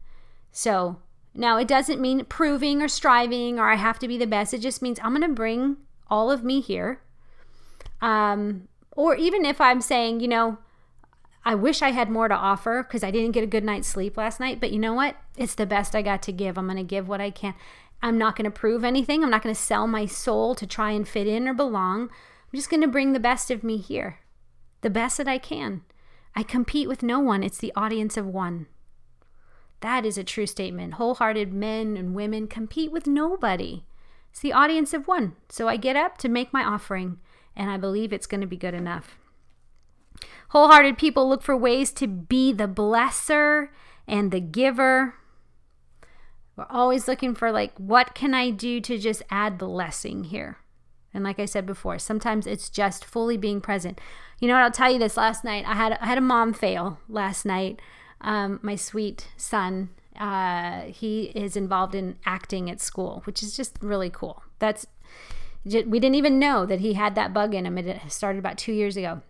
So 0.51 0.97
now 1.35 1.57
it 1.59 1.69
doesn't 1.69 2.01
mean 2.01 2.25
proving 2.25 2.83
or 2.83 2.89
striving 2.89 3.61
or 3.61 3.71
I 3.71 3.77
have 3.77 4.01
to 4.01 4.09
be 4.09 4.19
the 4.19 4.27
best. 4.27 4.53
It 4.53 4.61
just 4.61 4.83
means 4.83 4.99
I'm 5.05 5.15
going 5.15 5.23
to 5.23 5.35
bring 5.35 5.77
all 6.11 6.33
of 6.33 6.43
me 6.43 6.61
here. 6.61 7.01
Um, 8.01 8.67
or 8.99 9.15
even 9.15 9.45
if 9.45 9.61
I'm 9.61 9.81
saying, 9.81 10.19
you 10.19 10.27
know, 10.27 10.59
I 11.45 11.55
wish 11.55 11.83
I 11.83 11.93
had 11.93 12.11
more 12.11 12.27
to 12.27 12.35
offer 12.35 12.83
because 12.83 13.05
I 13.05 13.13
didn't 13.13 13.31
get 13.31 13.45
a 13.45 13.47
good 13.47 13.63
night's 13.63 13.87
sleep 13.87 14.17
last 14.17 14.41
night, 14.41 14.59
but 14.59 14.73
you 14.73 14.79
know 14.81 14.93
what? 14.93 15.15
It's 15.37 15.55
the 15.55 15.67
best 15.67 15.95
I 15.95 16.03
got 16.03 16.21
to 16.23 16.33
give. 16.33 16.59
I'm 16.59 16.67
going 16.67 16.79
to 16.79 16.83
give 16.83 17.07
what 17.07 17.21
I 17.21 17.31
can. 17.31 17.55
I'm 18.03 18.19
not 18.19 18.35
going 18.35 18.45
to 18.45 18.51
prove 18.51 18.83
anything. 18.83 19.23
I'm 19.23 19.31
not 19.31 19.45
going 19.45 19.55
to 19.55 19.61
sell 19.61 19.87
my 19.87 20.05
soul 20.05 20.57
to 20.57 20.67
try 20.67 20.91
and 20.91 21.07
fit 21.07 21.29
in 21.29 21.47
or 21.47 21.55
belong. 21.55 22.11
I'm 22.11 22.57
just 22.57 22.71
going 22.71 22.81
to 22.81 22.89
bring 22.89 23.13
the 23.13 23.21
best 23.21 23.53
of 23.53 23.63
me 23.63 23.77
here 23.77 24.19
the 24.81 24.91
best 24.91 25.19
that 25.19 25.29
I 25.29 25.39
can. 25.39 25.83
I 26.35 26.43
compete 26.43 26.89
with 26.89 27.05
no 27.05 27.21
one, 27.21 27.45
it's 27.45 27.59
the 27.59 27.73
audience 27.77 28.17
of 28.17 28.27
one. 28.27 28.67
That 29.81 30.05
is 30.05 30.19
a 30.19 30.25
true 30.25 30.47
statement. 30.47 30.95
Wholehearted 30.95 31.53
men 31.53 31.97
and 31.97 32.15
women 32.15 32.49
compete 32.49 32.91
with 32.91 33.07
nobody. 33.07 33.85
It's 34.31 34.41
the 34.41 34.53
audience 34.53 34.93
of 34.93 35.07
one. 35.07 35.37
So 35.49 35.69
I 35.69 35.77
get 35.77 35.95
up 35.95 36.19
to 36.19 36.29
make 36.29 36.53
my 36.53 36.65
offering, 36.65 37.19
and 37.59 37.71
I 37.71 37.77
believe 37.77 38.13
it's 38.13 38.27
going 38.27 38.41
to 38.41 38.47
be 38.47 38.57
good 38.57 38.73
enough. 38.73 39.19
Wholehearted 40.51 40.97
people 40.97 41.29
look 41.29 41.43
for 41.43 41.57
ways 41.57 41.93
to 41.93 42.07
be 42.07 42.53
the 42.53 42.69
blesser 42.69 43.69
and 44.07 44.31
the 44.31 44.41
giver. 44.41 45.15
We're 46.57 46.67
always 46.71 47.07
looking 47.07 47.35
for, 47.35 47.53
like, 47.53 47.77
what 47.77 48.15
can 48.15 48.33
I 48.33 48.51
do 48.51 48.81
to 48.81 48.97
just 48.97 49.23
add 49.31 49.59
blessing 49.59 50.25
here? 50.25 50.59
And 51.13 51.25
like 51.25 51.39
I 51.39 51.45
said 51.45 51.67
before, 51.67 51.99
sometimes 51.99 52.47
it's 52.47 52.71
just 52.71 53.05
fully 53.05 53.37
being 53.37 53.61
present. 53.61 54.01
You 54.39 54.49
know 54.49 54.55
what? 54.55 54.63
I'll 54.63 54.71
tell 54.71 54.91
you 54.91 54.99
this. 54.99 55.17
Last 55.17 55.45
night, 55.45 55.65
I 55.67 55.75
had 55.75 55.99
I 56.01 56.07
had 56.07 56.19
a 56.19 56.23
mom 56.23 56.53
fail 56.53 56.99
last 57.09 57.45
night. 57.45 57.81
Um, 58.21 58.61
my 58.63 58.77
sweet 58.77 59.29
son, 59.37 59.91
uh, 60.19 60.83
he 60.83 61.25
is 61.35 61.57
involved 61.57 61.95
in 61.95 62.17
acting 62.25 62.71
at 62.71 62.81
school, 62.81 63.23
which 63.25 63.43
is 63.43 63.57
just 63.57 63.79
really 63.81 64.11
cool. 64.11 64.43
That's 64.59 64.87
we 65.69 66.01
didn't 66.01 66.15
even 66.15 66.39
know 66.39 66.67
that 66.67 66.81
he 66.81 66.95
had 66.95 67.15
that 67.15 67.33
bug 67.33 67.55
in 67.55 67.67
him. 67.67 67.79
It 67.79 68.01
started 68.11 68.39
about 68.39 68.59
two 68.59 68.73
years 68.73 68.97
ago. 68.97 69.23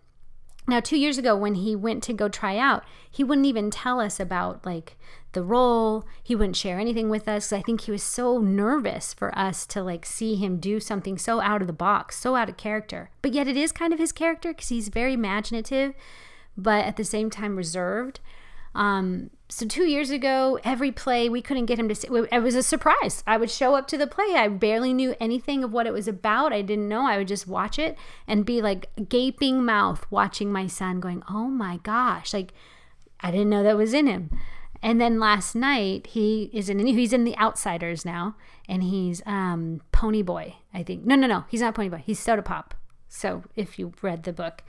Now, 0.67 0.79
two 0.79 0.97
years 0.97 1.17
ago, 1.17 1.35
when 1.35 1.55
he 1.55 1.75
went 1.75 2.03
to 2.03 2.13
go 2.13 2.29
try 2.29 2.57
out, 2.57 2.83
he 3.09 3.23
wouldn't 3.23 3.47
even 3.47 3.71
tell 3.71 3.99
us 3.99 4.19
about 4.19 4.65
like 4.65 4.97
the 5.31 5.41
role. 5.41 6.05
He 6.21 6.35
wouldn't 6.35 6.55
share 6.55 6.79
anything 6.79 7.09
with 7.09 7.27
us. 7.27 7.51
I 7.51 7.61
think 7.61 7.81
he 7.81 7.91
was 7.91 8.03
so 8.03 8.37
nervous 8.37 9.13
for 9.13 9.37
us 9.37 9.65
to 9.67 9.81
like 9.81 10.05
see 10.05 10.35
him 10.35 10.57
do 10.57 10.79
something 10.79 11.17
so 11.17 11.41
out 11.41 11.61
of 11.61 11.67
the 11.67 11.73
box, 11.73 12.19
so 12.19 12.35
out 12.35 12.49
of 12.49 12.57
character. 12.57 13.09
But 13.23 13.33
yet, 13.33 13.47
it 13.47 13.57
is 13.57 13.71
kind 13.71 13.93
of 13.93 13.99
his 13.99 14.11
character 14.11 14.49
because 14.49 14.69
he's 14.69 14.89
very 14.89 15.13
imaginative, 15.13 15.95
but 16.55 16.85
at 16.85 16.97
the 16.97 17.03
same 17.03 17.31
time 17.31 17.55
reserved. 17.55 18.19
Um, 18.75 19.31
so 19.51 19.65
two 19.65 19.85
years 19.85 20.11
ago, 20.11 20.59
every 20.63 20.91
play 20.91 21.27
we 21.27 21.41
couldn't 21.41 21.65
get 21.65 21.79
him 21.79 21.89
to. 21.89 21.95
See, 21.95 22.07
it 22.07 22.43
was 22.43 22.53
a 22.53 22.61
surprise. 22.61 23.23
I 23.25 23.37
would 23.37 23.49
show 23.49 23.73
up 23.73 23.87
to 23.87 23.97
the 23.97 24.05
play. 24.05 24.35
I 24.35 24.47
barely 24.47 24.93
knew 24.93 25.15
anything 25.19 25.63
of 25.63 25.73
what 25.73 25.87
it 25.87 25.93
was 25.93 26.07
about. 26.07 26.53
I 26.53 26.61
didn't 26.61 26.87
know. 26.87 27.07
I 27.07 27.17
would 27.17 27.27
just 27.27 27.47
watch 27.47 27.79
it 27.79 27.97
and 28.27 28.45
be 28.45 28.61
like 28.61 28.89
gaping 29.09 29.65
mouth 29.65 30.05
watching 30.11 30.51
my 30.51 30.67
son, 30.67 30.99
going, 30.99 31.23
"Oh 31.27 31.47
my 31.47 31.77
gosh!" 31.77 32.31
Like 32.31 32.53
I 33.21 33.31
didn't 33.31 33.49
know 33.49 33.63
that 33.63 33.75
was 33.75 33.93
in 33.93 34.05
him. 34.05 34.29
And 34.83 35.01
then 35.01 35.19
last 35.19 35.55
night 35.55 36.07
he 36.07 36.51
is 36.53 36.69
in 36.69 36.85
he's 36.85 37.11
in 37.11 37.23
the 37.23 37.37
Outsiders 37.37 38.05
now, 38.05 38.35
and 38.67 38.83
he's 38.83 39.23
um, 39.25 39.81
Pony 39.91 40.21
Boy. 40.21 40.57
I 40.75 40.83
think 40.83 41.05
no, 41.05 41.15
no, 41.15 41.25
no. 41.25 41.45
He's 41.49 41.61
not 41.61 41.73
Pony 41.73 41.89
Boy. 41.89 42.03
He's 42.05 42.19
Soda 42.19 42.43
Pop. 42.43 42.75
So 43.07 43.43
if 43.55 43.79
you 43.79 43.93
read 44.03 44.23
the 44.23 44.31
book, 44.33 44.63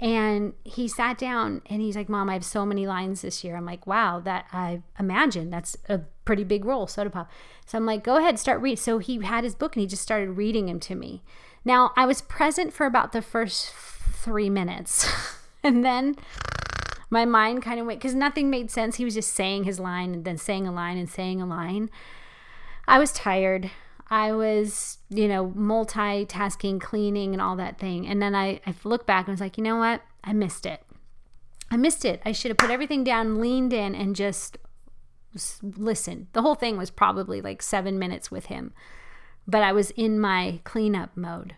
and 0.00 0.54
he 0.64 0.88
sat 0.88 1.18
down 1.18 1.60
and 1.66 1.82
he's 1.82 1.94
like, 1.94 2.08
Mom, 2.08 2.30
I 2.30 2.32
have 2.32 2.44
so 2.44 2.64
many 2.64 2.86
lines 2.86 3.20
this 3.20 3.44
year. 3.44 3.54
I'm 3.54 3.66
like, 3.66 3.86
wow, 3.86 4.18
that 4.20 4.46
I 4.50 4.82
imagine 4.98 5.50
that's 5.50 5.76
a 5.90 5.98
pretty 6.24 6.42
big 6.42 6.64
role, 6.64 6.86
Soda 6.86 7.10
Pop. 7.10 7.30
So 7.66 7.76
I'm 7.76 7.84
like, 7.84 8.02
go 8.02 8.16
ahead, 8.16 8.38
start 8.38 8.62
read. 8.62 8.78
So 8.78 8.98
he 8.98 9.20
had 9.22 9.44
his 9.44 9.54
book 9.54 9.76
and 9.76 9.82
he 9.82 9.86
just 9.86 10.02
started 10.02 10.30
reading 10.30 10.68
him 10.68 10.80
to 10.80 10.94
me. 10.94 11.22
Now 11.66 11.92
I 11.96 12.06
was 12.06 12.22
present 12.22 12.72
for 12.72 12.86
about 12.86 13.12
the 13.12 13.20
first 13.20 13.74
three 13.74 14.48
minutes. 14.48 15.06
and 15.62 15.84
then 15.84 16.16
my 17.10 17.26
mind 17.26 17.62
kind 17.62 17.78
of 17.78 17.86
went 17.86 18.00
because 18.00 18.14
nothing 18.14 18.48
made 18.48 18.70
sense. 18.70 18.96
He 18.96 19.04
was 19.04 19.14
just 19.14 19.34
saying 19.34 19.64
his 19.64 19.78
line 19.78 20.14
and 20.14 20.24
then 20.24 20.38
saying 20.38 20.66
a 20.66 20.72
line 20.72 20.96
and 20.96 21.10
saying 21.10 21.42
a 21.42 21.46
line. 21.46 21.90
I 22.88 22.98
was 22.98 23.12
tired. 23.12 23.70
I 24.10 24.32
was, 24.32 24.98
you 25.08 25.28
know, 25.28 25.52
multitasking, 25.56 26.80
cleaning, 26.80 27.32
and 27.32 27.40
all 27.40 27.54
that 27.56 27.78
thing. 27.78 28.08
And 28.08 28.20
then 28.20 28.34
I, 28.34 28.60
I 28.66 28.74
looked 28.82 29.06
back 29.06 29.26
and 29.26 29.32
was 29.32 29.40
like, 29.40 29.56
you 29.56 29.62
know 29.62 29.76
what? 29.76 30.02
I 30.24 30.32
missed 30.32 30.66
it. 30.66 30.82
I 31.70 31.76
missed 31.76 32.04
it. 32.04 32.20
I 32.24 32.32
should 32.32 32.50
have 32.50 32.58
put 32.58 32.70
everything 32.70 33.04
down, 33.04 33.40
leaned 33.40 33.72
in, 33.72 33.94
and 33.94 34.16
just 34.16 34.58
listened. 35.62 36.26
The 36.32 36.42
whole 36.42 36.56
thing 36.56 36.76
was 36.76 36.90
probably 36.90 37.40
like 37.40 37.62
seven 37.62 37.98
minutes 37.98 38.32
with 38.32 38.46
him, 38.46 38.72
but 39.46 39.62
I 39.62 39.70
was 39.70 39.92
in 39.92 40.18
my 40.18 40.60
cleanup 40.64 41.16
mode. 41.16 41.54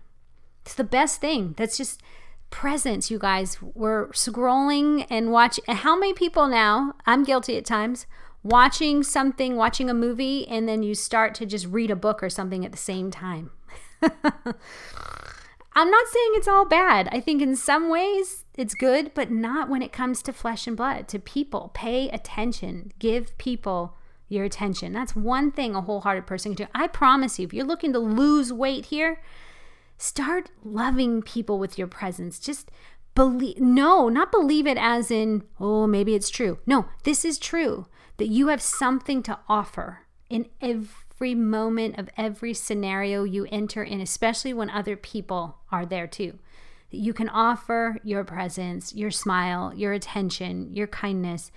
It's 0.61 0.75
the 0.75 0.85
best 0.85 1.21
thing. 1.23 1.55
That's 1.57 1.79
just 1.79 2.03
presence, 2.51 3.11
you 3.11 3.19
guys. 3.19 3.57
We're 3.62 4.09
scrolling 4.09 5.07
and 5.09 5.33
watch. 5.33 5.59
How 5.67 5.99
many 5.99 6.12
people 6.12 6.47
now? 6.47 6.95
I'm 7.07 7.25
guilty 7.25 7.57
at 7.57 7.65
times 7.65 8.07
watching 8.42 9.02
something, 9.02 9.57
watching 9.57 9.88
a 9.88 9.94
movie, 9.94 10.46
and 10.48 10.68
then 10.68 10.83
you 10.83 10.94
start 10.94 11.35
to 11.37 11.46
just 11.46 11.66
read 11.66 11.90
a 11.90 11.96
book 11.96 12.22
or 12.22 12.31
something 12.31 12.64
at 12.64 12.72
the 12.72 12.78
same 12.78 13.11
time. 13.11 13.50
I'm 15.74 15.90
not 15.90 16.07
saying 16.09 16.31
it's 16.35 16.48
all 16.48 16.66
bad. 16.66 17.09
I 17.12 17.20
think 17.20 17.40
in 17.40 17.57
some 17.57 17.88
ways 17.88 18.44
it's 18.55 18.74
good, 18.74 19.12
but 19.14 19.31
not 19.31 19.70
when 19.70 19.81
it 19.81 19.92
comes 19.92 20.22
to 20.22 20.33
flesh 20.33 20.66
and 20.66 20.76
blood, 20.76 21.09
to 21.09 21.18
people. 21.18 21.70
Pay 21.72 22.11
attention, 22.11 22.92
give 22.98 23.37
people 23.38 23.96
your 24.28 24.44
attention. 24.44 24.92
That's 24.92 25.16
one 25.16 25.50
thing 25.50 25.74
a 25.74 25.81
wholehearted 25.81 26.26
person 26.26 26.55
can 26.55 26.66
do. 26.66 26.70
I 26.74 26.88
promise 26.88 27.38
you, 27.38 27.46
if 27.46 27.55
you're 27.55 27.64
looking 27.64 27.92
to 27.92 27.98
lose 27.98 28.52
weight 28.52 28.87
here, 28.87 29.20
Start 30.02 30.50
loving 30.64 31.22
people 31.22 31.61
with 31.61 31.78
your 31.78 31.87
presence. 31.87 32.40
Just 32.40 32.72
believe, 33.14 33.61
no, 33.61 34.09
not 34.09 34.33
believe 34.33 34.66
it 34.66 34.76
as 34.76 35.12
in, 35.12 35.44
oh, 35.61 35.87
maybe 35.87 36.16
it's 36.16 36.28
true. 36.28 36.59
No, 36.66 36.87
this 37.05 37.24
is 37.24 37.38
true 37.38 37.87
that 38.22 38.28
you 38.28 38.46
have 38.46 38.62
something 38.62 39.20
to 39.20 39.37
offer 39.48 40.02
in 40.30 40.46
every 40.61 41.35
moment 41.35 41.98
of 41.98 42.08
every 42.16 42.54
scenario 42.54 43.24
you 43.24 43.48
enter 43.50 43.82
in, 43.82 44.00
especially 44.00 44.54
when 44.54 44.70
other 44.70 44.94
people 44.94 45.58
are 45.72 45.85
there 45.85 46.06
too. 46.06 46.38
That 46.92 46.98
You 46.98 47.12
can 47.12 47.28
offer 47.28 47.96
your 48.04 48.22
presence, 48.22 48.94
your 48.94 49.11
smile, 49.11 49.74
your 49.74 49.92
attention, 49.92 50.72
your 50.72 50.87
kindness, 50.87 51.50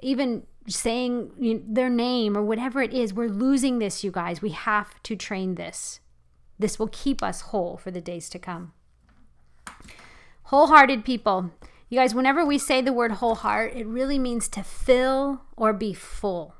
even 0.00 0.44
saying 0.66 1.66
their 1.68 1.90
name 1.90 2.38
or 2.38 2.42
whatever 2.42 2.80
it 2.80 2.94
is. 2.94 3.12
We're 3.12 3.28
losing 3.28 3.78
this, 3.78 4.02
you 4.02 4.10
guys. 4.10 4.40
We 4.40 4.52
have 4.52 5.02
to 5.02 5.14
train 5.14 5.56
this. 5.56 6.00
This 6.58 6.78
will 6.78 6.88
keep 6.90 7.22
us 7.22 7.42
whole 7.42 7.76
for 7.76 7.90
the 7.90 8.00
days 8.00 8.30
to 8.30 8.38
come. 8.38 8.72
Wholehearted 10.44 11.04
people. 11.04 11.50
You 11.88 11.98
guys, 11.98 12.14
whenever 12.14 12.44
we 12.44 12.58
say 12.58 12.82
the 12.82 12.92
word 12.92 13.12
whole 13.12 13.36
heart, 13.36 13.74
it 13.74 13.86
really 13.86 14.18
means 14.18 14.48
to 14.50 14.62
fill 14.62 15.42
or 15.56 15.72
be 15.72 15.94
full. 15.94 16.54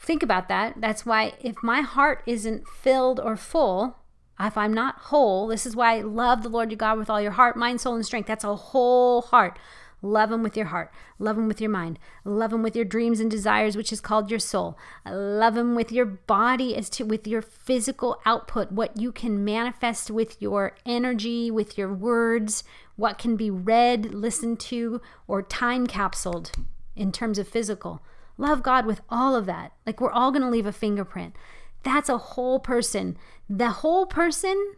Think 0.00 0.22
about 0.22 0.48
that. 0.48 0.80
That's 0.80 1.06
why 1.06 1.34
if 1.40 1.62
my 1.62 1.80
heart 1.82 2.22
isn't 2.26 2.66
filled 2.66 3.20
or 3.20 3.36
full, 3.36 3.96
if 4.40 4.56
I'm 4.56 4.72
not 4.72 4.96
whole, 4.96 5.46
this 5.46 5.66
is 5.66 5.76
why 5.76 5.98
I 5.98 6.00
love 6.00 6.42
the 6.42 6.48
Lord 6.48 6.70
your 6.70 6.78
God 6.78 6.98
with 6.98 7.10
all 7.10 7.20
your 7.20 7.32
heart, 7.32 7.56
mind, 7.56 7.80
soul, 7.80 7.94
and 7.94 8.06
strength. 8.06 8.26
That's 8.26 8.44
a 8.44 8.54
whole 8.56 9.22
heart. 9.22 9.58
Love 10.00 10.30
Him 10.30 10.44
with 10.44 10.56
your 10.56 10.66
heart. 10.66 10.92
Love 11.18 11.36
Him 11.36 11.48
with 11.48 11.60
your 11.60 11.70
mind. 11.70 11.98
Love 12.24 12.52
Him 12.52 12.62
with 12.62 12.76
your 12.76 12.84
dreams 12.84 13.18
and 13.18 13.28
desires, 13.28 13.76
which 13.76 13.92
is 13.92 14.00
called 14.00 14.30
your 14.30 14.38
soul. 14.38 14.78
Love 15.04 15.56
Him 15.56 15.74
with 15.74 15.90
your 15.90 16.06
body, 16.06 16.76
as 16.76 16.88
to 16.90 17.04
with 17.04 17.26
your 17.26 17.42
physical 17.42 18.20
output, 18.24 18.70
what 18.70 18.96
you 18.96 19.10
can 19.10 19.44
manifest 19.44 20.08
with 20.08 20.40
your 20.40 20.76
energy, 20.86 21.50
with 21.50 21.76
your 21.76 21.92
words, 21.92 22.62
what 22.98 23.16
can 23.16 23.36
be 23.36 23.48
read, 23.48 24.12
listened 24.12 24.58
to, 24.58 25.00
or 25.28 25.40
time 25.40 25.86
capsuled 25.86 26.50
in 26.96 27.12
terms 27.12 27.38
of 27.38 27.46
physical. 27.46 28.02
Love 28.36 28.60
God 28.60 28.86
with 28.86 29.02
all 29.08 29.36
of 29.36 29.46
that. 29.46 29.72
Like 29.86 30.00
we're 30.00 30.10
all 30.10 30.32
going 30.32 30.42
to 30.42 30.50
leave 30.50 30.66
a 30.66 30.72
fingerprint. 30.72 31.36
That's 31.84 32.08
a 32.08 32.18
whole 32.18 32.58
person. 32.58 33.16
The 33.48 33.70
whole 33.70 34.04
person 34.04 34.74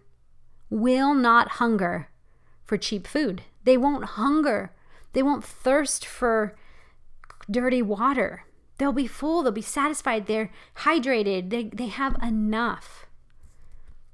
will 0.69 1.15
not 1.15 1.53
hunger 1.53 2.09
for 2.63 2.77
cheap 2.77 3.07
food. 3.07 3.41
They 3.65 3.79
won't 3.79 4.05
hunger. 4.05 4.71
They 5.15 5.23
won't 5.23 5.43
thirst 5.43 6.05
for 6.05 6.55
dirty 7.51 7.81
water. 7.81 8.45
They'll 8.77 8.93
be 8.93 9.07
full. 9.07 9.43
They'll 9.43 9.51
be 9.51 9.63
satisfied. 9.63 10.27
They're 10.27 10.53
hydrated. 10.81 11.49
They, 11.49 11.71
they 11.73 11.87
have 11.89 12.23
enough. 12.23 13.07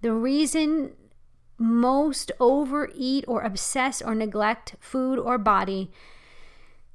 The 0.00 0.12
reason 0.12 0.92
most 1.58 2.32
overeat 2.38 3.24
or 3.26 3.42
obsess 3.42 4.02
or 4.02 4.14
neglect 4.14 4.76
food 4.80 5.18
or 5.18 5.38
body 5.38 5.90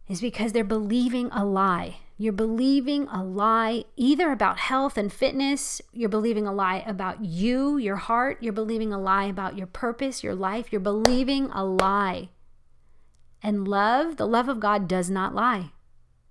is 0.08 0.21
because 0.21 0.52
they're 0.52 0.63
believing 0.63 1.30
a 1.32 1.45
lie. 1.45 1.97
You're 2.17 2.34
believing 2.34 3.08
a 3.08 3.24
lie 3.24 3.86
either 3.95 4.32
about 4.32 4.60
health 4.60 4.95
and 4.95 5.12
fitness, 5.12 5.82
you're 5.91 6.10
believing 6.10 6.45
a 6.45 6.54
lie 6.54 6.84
about 6.86 7.26
you, 7.26 7.78
your 7.78 7.95
heart, 7.95 8.38
you're 8.41 8.54
believing 8.54 8.93
a 8.93 9.00
lie 9.00 9.26
about 9.26 9.58
your 9.58 9.65
purpose, 9.65 10.24
your 10.24 10.36
life, 10.36 10.71
you're 10.71 10.82
believing 10.82 11.50
a 11.52 11.65
lie. 11.65 12.30
And 13.41 13.67
love, 13.67 14.17
the 14.17 14.28
love 14.28 14.50
of 14.50 14.60
God 14.60 14.88
does 14.88 15.10
not 15.10 15.34
lie. 15.34 15.71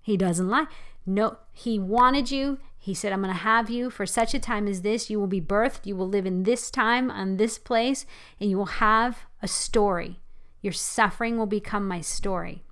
He 0.01 0.15
doesn't 0.15 0.47
lie. 0.47 0.67
No, 1.05 1.39
He 1.51 1.77
wanted 1.77 2.31
you. 2.31 2.59
He 2.83 2.95
said, 2.95 3.13
I'm 3.13 3.21
going 3.21 3.31
to 3.31 3.39
have 3.41 3.69
you 3.69 3.91
for 3.91 4.07
such 4.07 4.33
a 4.33 4.39
time 4.39 4.67
as 4.67 4.81
this. 4.81 5.07
You 5.07 5.19
will 5.19 5.27
be 5.27 5.39
birthed. 5.39 5.85
You 5.85 5.95
will 5.95 6.09
live 6.09 6.25
in 6.25 6.43
this 6.43 6.71
time, 6.71 7.11
on 7.11 7.37
this 7.37 7.59
place, 7.59 8.07
and 8.39 8.49
you 8.49 8.57
will 8.57 8.65
have 8.65 9.19
a 9.39 9.47
story. 9.47 10.19
Your 10.61 10.73
suffering 10.73 11.37
will 11.37 11.45
become 11.45 11.87
my 11.87 12.01
story. 12.01 12.63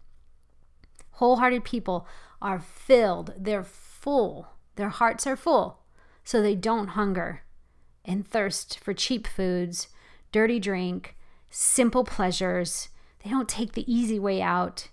Wholehearted 1.11 1.63
people 1.63 2.07
are 2.41 2.59
filled, 2.59 3.35
they're 3.37 3.63
full, 3.63 4.47
their 4.77 4.89
hearts 4.89 5.27
are 5.27 5.35
full, 5.35 5.81
so 6.23 6.41
they 6.41 6.55
don't 6.55 6.89
hunger 6.89 7.43
and 8.03 8.27
thirst 8.27 8.79
for 8.79 8.93
cheap 8.95 9.27
foods, 9.27 9.89
dirty 10.31 10.59
drink, 10.59 11.15
simple 11.51 12.03
pleasures. 12.03 12.89
They 13.23 13.29
don't 13.29 13.47
take 13.47 13.73
the 13.73 13.91
easy 13.93 14.17
way 14.17 14.41
out. 14.41 14.87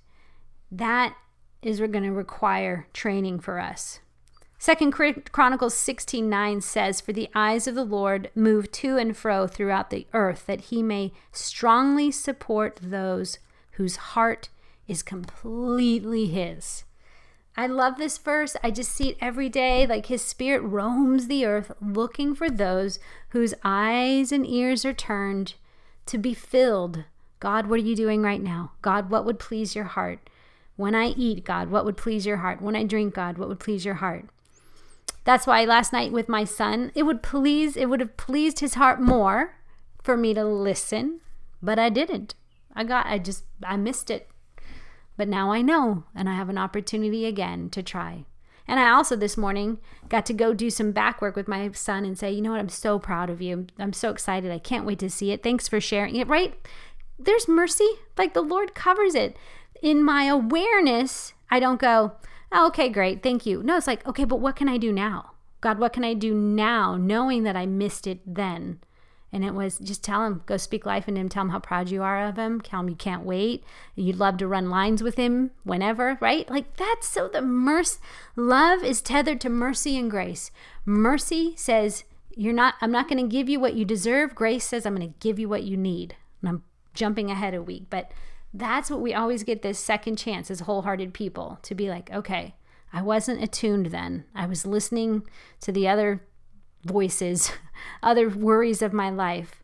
That 0.70 1.16
is 1.62 1.78
going 1.78 2.02
to 2.02 2.12
require 2.12 2.86
training 2.92 3.40
for 3.40 3.58
us. 3.58 4.00
Second 4.66 4.90
Chronicles 4.90 5.74
16:9 5.74 6.60
says, 6.60 7.00
"For 7.00 7.12
the 7.12 7.30
eyes 7.36 7.68
of 7.68 7.76
the 7.76 7.84
Lord 7.84 8.32
move 8.34 8.72
to 8.72 8.96
and 8.96 9.16
fro 9.16 9.46
throughout 9.46 9.90
the 9.90 10.08
earth, 10.12 10.46
that 10.46 10.72
he 10.72 10.82
may 10.82 11.12
strongly 11.30 12.10
support 12.10 12.80
those 12.82 13.38
whose 13.74 13.94
heart 13.94 14.48
is 14.88 15.04
completely 15.04 16.26
his." 16.26 16.82
I 17.56 17.68
love 17.68 17.96
this 17.96 18.18
verse. 18.18 18.56
I 18.60 18.72
just 18.72 18.90
see 18.90 19.10
it 19.10 19.18
every 19.20 19.48
day. 19.48 19.86
Like 19.86 20.06
his 20.06 20.22
spirit 20.22 20.62
roams 20.62 21.28
the 21.28 21.46
earth 21.46 21.70
looking 21.80 22.34
for 22.34 22.50
those 22.50 22.98
whose 23.28 23.54
eyes 23.62 24.32
and 24.32 24.44
ears 24.44 24.84
are 24.84 24.92
turned 24.92 25.54
to 26.06 26.18
be 26.18 26.34
filled. 26.34 27.04
God, 27.38 27.68
what 27.68 27.78
are 27.78 27.84
you 27.84 27.94
doing 27.94 28.20
right 28.20 28.42
now? 28.42 28.72
God, 28.82 29.10
what 29.10 29.24
would 29.24 29.38
please 29.38 29.76
your 29.76 29.84
heart? 29.84 30.28
When 30.74 30.96
I 30.96 31.10
eat, 31.10 31.44
God, 31.44 31.70
what 31.70 31.84
would 31.84 31.96
please 31.96 32.26
your 32.26 32.38
heart? 32.38 32.60
When 32.60 32.74
I 32.74 32.82
drink, 32.82 33.14
God, 33.14 33.38
what 33.38 33.48
would 33.48 33.60
please 33.60 33.84
your 33.84 34.02
heart? 34.02 34.24
That's 35.26 35.44
why 35.46 35.64
last 35.64 35.92
night 35.92 36.12
with 36.12 36.28
my 36.28 36.44
son, 36.44 36.92
it 36.94 37.02
would 37.02 37.20
please, 37.20 37.76
it 37.76 37.86
would 37.86 37.98
have 37.98 38.16
pleased 38.16 38.60
his 38.60 38.74
heart 38.74 39.00
more 39.00 39.56
for 40.04 40.16
me 40.16 40.32
to 40.34 40.44
listen, 40.44 41.20
but 41.60 41.80
I 41.80 41.88
didn't. 41.88 42.36
I 42.76 42.84
got, 42.84 43.06
I 43.06 43.18
just, 43.18 43.42
I 43.64 43.76
missed 43.76 44.08
it. 44.08 44.28
But 45.16 45.26
now 45.26 45.50
I 45.50 45.62
know, 45.62 46.04
and 46.14 46.28
I 46.28 46.34
have 46.34 46.48
an 46.48 46.58
opportunity 46.58 47.26
again 47.26 47.70
to 47.70 47.82
try. 47.82 48.24
And 48.68 48.78
I 48.78 48.90
also 48.90 49.16
this 49.16 49.36
morning 49.36 49.78
got 50.08 50.26
to 50.26 50.32
go 50.32 50.54
do 50.54 50.70
some 50.70 50.92
back 50.92 51.20
work 51.20 51.34
with 51.34 51.48
my 51.48 51.72
son 51.72 52.04
and 52.04 52.16
say, 52.16 52.30
you 52.30 52.40
know 52.40 52.52
what, 52.52 52.60
I'm 52.60 52.68
so 52.68 53.00
proud 53.00 53.28
of 53.28 53.42
you. 53.42 53.66
I'm 53.80 53.92
so 53.92 54.10
excited. 54.10 54.52
I 54.52 54.60
can't 54.60 54.86
wait 54.86 55.00
to 55.00 55.10
see 55.10 55.32
it. 55.32 55.42
Thanks 55.42 55.66
for 55.66 55.80
sharing 55.80 56.14
it, 56.14 56.28
right? 56.28 56.54
There's 57.18 57.48
mercy. 57.48 57.88
Like 58.16 58.32
the 58.32 58.42
Lord 58.42 58.76
covers 58.76 59.16
it. 59.16 59.36
In 59.82 60.04
my 60.04 60.24
awareness, 60.24 61.32
I 61.50 61.58
don't 61.58 61.80
go, 61.80 62.12
oh, 62.52 62.66
okay, 62.68 62.88
great. 62.88 63.22
Thank 63.22 63.46
you. 63.46 63.62
No, 63.62 63.76
it's 63.76 63.86
like, 63.86 64.06
okay, 64.06 64.24
but 64.24 64.40
what 64.40 64.56
can 64.56 64.68
I 64.68 64.76
do 64.78 64.92
now? 64.92 65.32
God, 65.60 65.78
what 65.78 65.92
can 65.92 66.04
I 66.04 66.14
do 66.14 66.34
now, 66.34 66.96
knowing 66.96 67.42
that 67.44 67.56
I 67.56 67.66
missed 67.66 68.06
it 68.06 68.20
then? 68.26 68.80
And 69.32 69.44
it 69.44 69.54
was 69.54 69.78
just 69.78 70.04
tell 70.04 70.24
him, 70.24 70.42
go 70.46 70.56
speak 70.56 70.86
life 70.86 71.08
into 71.08 71.20
him, 71.20 71.28
tell 71.28 71.42
him 71.42 71.50
how 71.50 71.58
proud 71.58 71.90
you 71.90 72.02
are 72.02 72.26
of 72.26 72.36
him, 72.36 72.60
tell 72.60 72.80
him 72.80 72.88
you 72.88 72.94
can't 72.94 73.24
wait. 73.24 73.64
You'd 73.94 74.16
love 74.16 74.36
to 74.38 74.46
run 74.46 74.70
lines 74.70 75.02
with 75.02 75.16
him 75.16 75.50
whenever, 75.64 76.16
right? 76.20 76.48
Like 76.48 76.76
that's 76.76 77.08
so 77.08 77.28
the 77.28 77.42
mercy, 77.42 77.98
love 78.36 78.84
is 78.84 79.02
tethered 79.02 79.40
to 79.42 79.50
mercy 79.50 79.98
and 79.98 80.10
grace. 80.10 80.50
Mercy 80.84 81.54
says, 81.56 82.04
you're 82.36 82.52
not, 82.52 82.74
I'm 82.80 82.92
not 82.92 83.08
going 83.08 83.22
to 83.22 83.30
give 83.30 83.48
you 83.48 83.58
what 83.58 83.74
you 83.74 83.84
deserve. 83.84 84.34
Grace 84.34 84.64
says, 84.64 84.86
I'm 84.86 84.94
going 84.94 85.12
to 85.12 85.18
give 85.18 85.38
you 85.38 85.48
what 85.48 85.64
you 85.64 85.76
need. 85.76 86.14
And 86.40 86.48
I'm 86.48 86.62
jumping 86.94 87.30
ahead 87.30 87.54
a 87.54 87.62
week, 87.62 87.84
but 87.90 88.12
that's 88.58 88.90
what 88.90 89.00
we 89.00 89.12
always 89.12 89.44
get 89.44 89.62
this 89.62 89.78
second 89.78 90.16
chance 90.16 90.50
as 90.50 90.60
wholehearted 90.60 91.12
people 91.12 91.58
to 91.62 91.74
be 91.74 91.88
like, 91.88 92.10
okay, 92.12 92.54
I 92.92 93.02
wasn't 93.02 93.42
attuned 93.42 93.86
then. 93.86 94.24
I 94.34 94.46
was 94.46 94.64
listening 94.64 95.26
to 95.60 95.72
the 95.72 95.86
other 95.88 96.22
voices, 96.84 97.52
other 98.02 98.28
worries 98.28 98.80
of 98.80 98.92
my 98.92 99.10
life. 99.10 99.62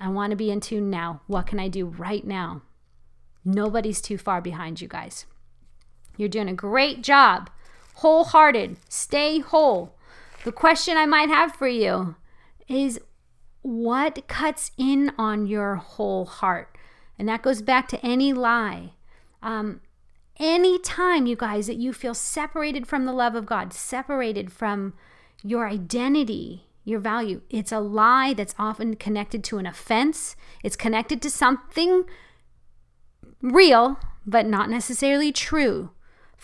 I 0.00 0.08
want 0.08 0.30
to 0.30 0.36
be 0.36 0.50
in 0.50 0.60
tune 0.60 0.90
now. 0.90 1.22
What 1.26 1.46
can 1.46 1.60
I 1.60 1.68
do 1.68 1.86
right 1.86 2.26
now? 2.26 2.62
Nobody's 3.44 4.00
too 4.00 4.18
far 4.18 4.40
behind 4.40 4.80
you 4.80 4.88
guys. 4.88 5.26
You're 6.16 6.28
doing 6.28 6.48
a 6.48 6.54
great 6.54 7.02
job. 7.02 7.50
Wholehearted. 7.96 8.76
Stay 8.88 9.38
whole. 9.38 9.96
The 10.44 10.52
question 10.52 10.96
I 10.96 11.06
might 11.06 11.28
have 11.28 11.54
for 11.54 11.68
you 11.68 12.16
is 12.66 13.00
what 13.62 14.26
cuts 14.26 14.72
in 14.76 15.12
on 15.16 15.46
your 15.46 15.76
whole 15.76 16.24
heart? 16.24 16.73
And 17.18 17.28
that 17.28 17.42
goes 17.42 17.62
back 17.62 17.88
to 17.88 18.04
any 18.04 18.32
lie. 18.32 18.92
Um, 19.42 19.80
any 20.38 20.78
time, 20.80 21.26
you 21.26 21.36
guys, 21.36 21.66
that 21.68 21.76
you 21.76 21.92
feel 21.92 22.14
separated 22.14 22.86
from 22.86 23.04
the 23.04 23.12
love 23.12 23.34
of 23.34 23.46
God, 23.46 23.72
separated 23.72 24.50
from 24.50 24.94
your 25.42 25.68
identity, 25.68 26.66
your 26.84 26.98
value. 26.98 27.42
It's 27.50 27.72
a 27.72 27.78
lie 27.78 28.34
that's 28.34 28.54
often 28.58 28.96
connected 28.96 29.44
to 29.44 29.58
an 29.58 29.66
offense, 29.66 30.36
it's 30.62 30.76
connected 30.76 31.22
to 31.22 31.30
something 31.30 32.04
real, 33.40 33.98
but 34.26 34.46
not 34.46 34.70
necessarily 34.70 35.30
true. 35.30 35.90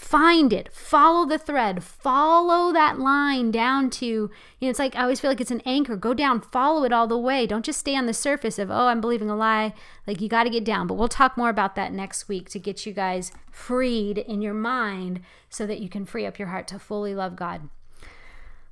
Find 0.00 0.50
it, 0.52 0.72
follow 0.72 1.26
the 1.26 1.38
thread, 1.38 1.84
follow 1.84 2.72
that 2.72 2.98
line 2.98 3.50
down 3.50 3.90
to, 3.90 4.06
you 4.06 4.30
know, 4.62 4.70
it's 4.70 4.78
like 4.78 4.96
I 4.96 5.02
always 5.02 5.20
feel 5.20 5.30
like 5.30 5.42
it's 5.42 5.50
an 5.50 5.62
anchor. 5.66 5.94
Go 5.94 6.14
down, 6.14 6.40
follow 6.40 6.84
it 6.84 6.92
all 6.92 7.06
the 7.06 7.18
way. 7.18 7.46
Don't 7.46 7.64
just 7.64 7.80
stay 7.80 7.94
on 7.94 8.06
the 8.06 8.14
surface 8.14 8.58
of, 8.58 8.70
oh, 8.70 8.86
I'm 8.86 9.02
believing 9.02 9.28
a 9.28 9.36
lie. 9.36 9.74
Like 10.06 10.22
you 10.22 10.28
got 10.28 10.44
to 10.44 10.50
get 10.50 10.64
down. 10.64 10.86
But 10.86 10.94
we'll 10.94 11.08
talk 11.08 11.36
more 11.36 11.50
about 11.50 11.74
that 11.76 11.92
next 11.92 12.28
week 12.28 12.48
to 12.48 12.58
get 12.58 12.86
you 12.86 12.94
guys 12.94 13.30
freed 13.52 14.16
in 14.16 14.40
your 14.40 14.54
mind 14.54 15.20
so 15.50 15.66
that 15.66 15.80
you 15.80 15.88
can 15.90 16.06
free 16.06 16.24
up 16.24 16.38
your 16.38 16.48
heart 16.48 16.66
to 16.68 16.78
fully 16.78 17.14
love 17.14 17.36
God. 17.36 17.68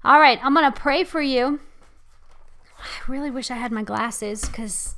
All 0.03 0.19
right, 0.19 0.41
I'm 0.43 0.55
going 0.55 0.73
to 0.73 0.81
pray 0.81 1.05
for 1.05 1.21
you. 1.21 1.61
I 2.81 2.87
really 3.07 3.31
wish 3.31 3.51
I 3.51 3.57
had 3.57 3.71
my 3.71 3.83
glasses 3.83 4.47
because. 4.47 4.97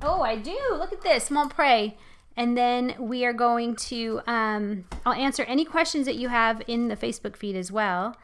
Oh, 0.00 0.22
I 0.22 0.36
do. 0.36 0.58
Look 0.72 0.94
at 0.94 1.02
this. 1.02 1.28
I'm 1.28 1.36
going 1.36 1.50
to 1.50 1.54
pray. 1.54 1.98
And 2.38 2.56
then 2.56 2.94
we 3.00 3.24
are 3.24 3.32
going 3.32 3.74
to, 3.74 4.20
um, 4.28 4.84
I'll 5.04 5.12
answer 5.12 5.42
any 5.42 5.64
questions 5.64 6.06
that 6.06 6.14
you 6.14 6.28
have 6.28 6.62
in 6.68 6.86
the 6.86 6.96
Facebook 6.96 7.34
feed 7.34 7.56
as 7.56 7.72
well. 7.72 8.16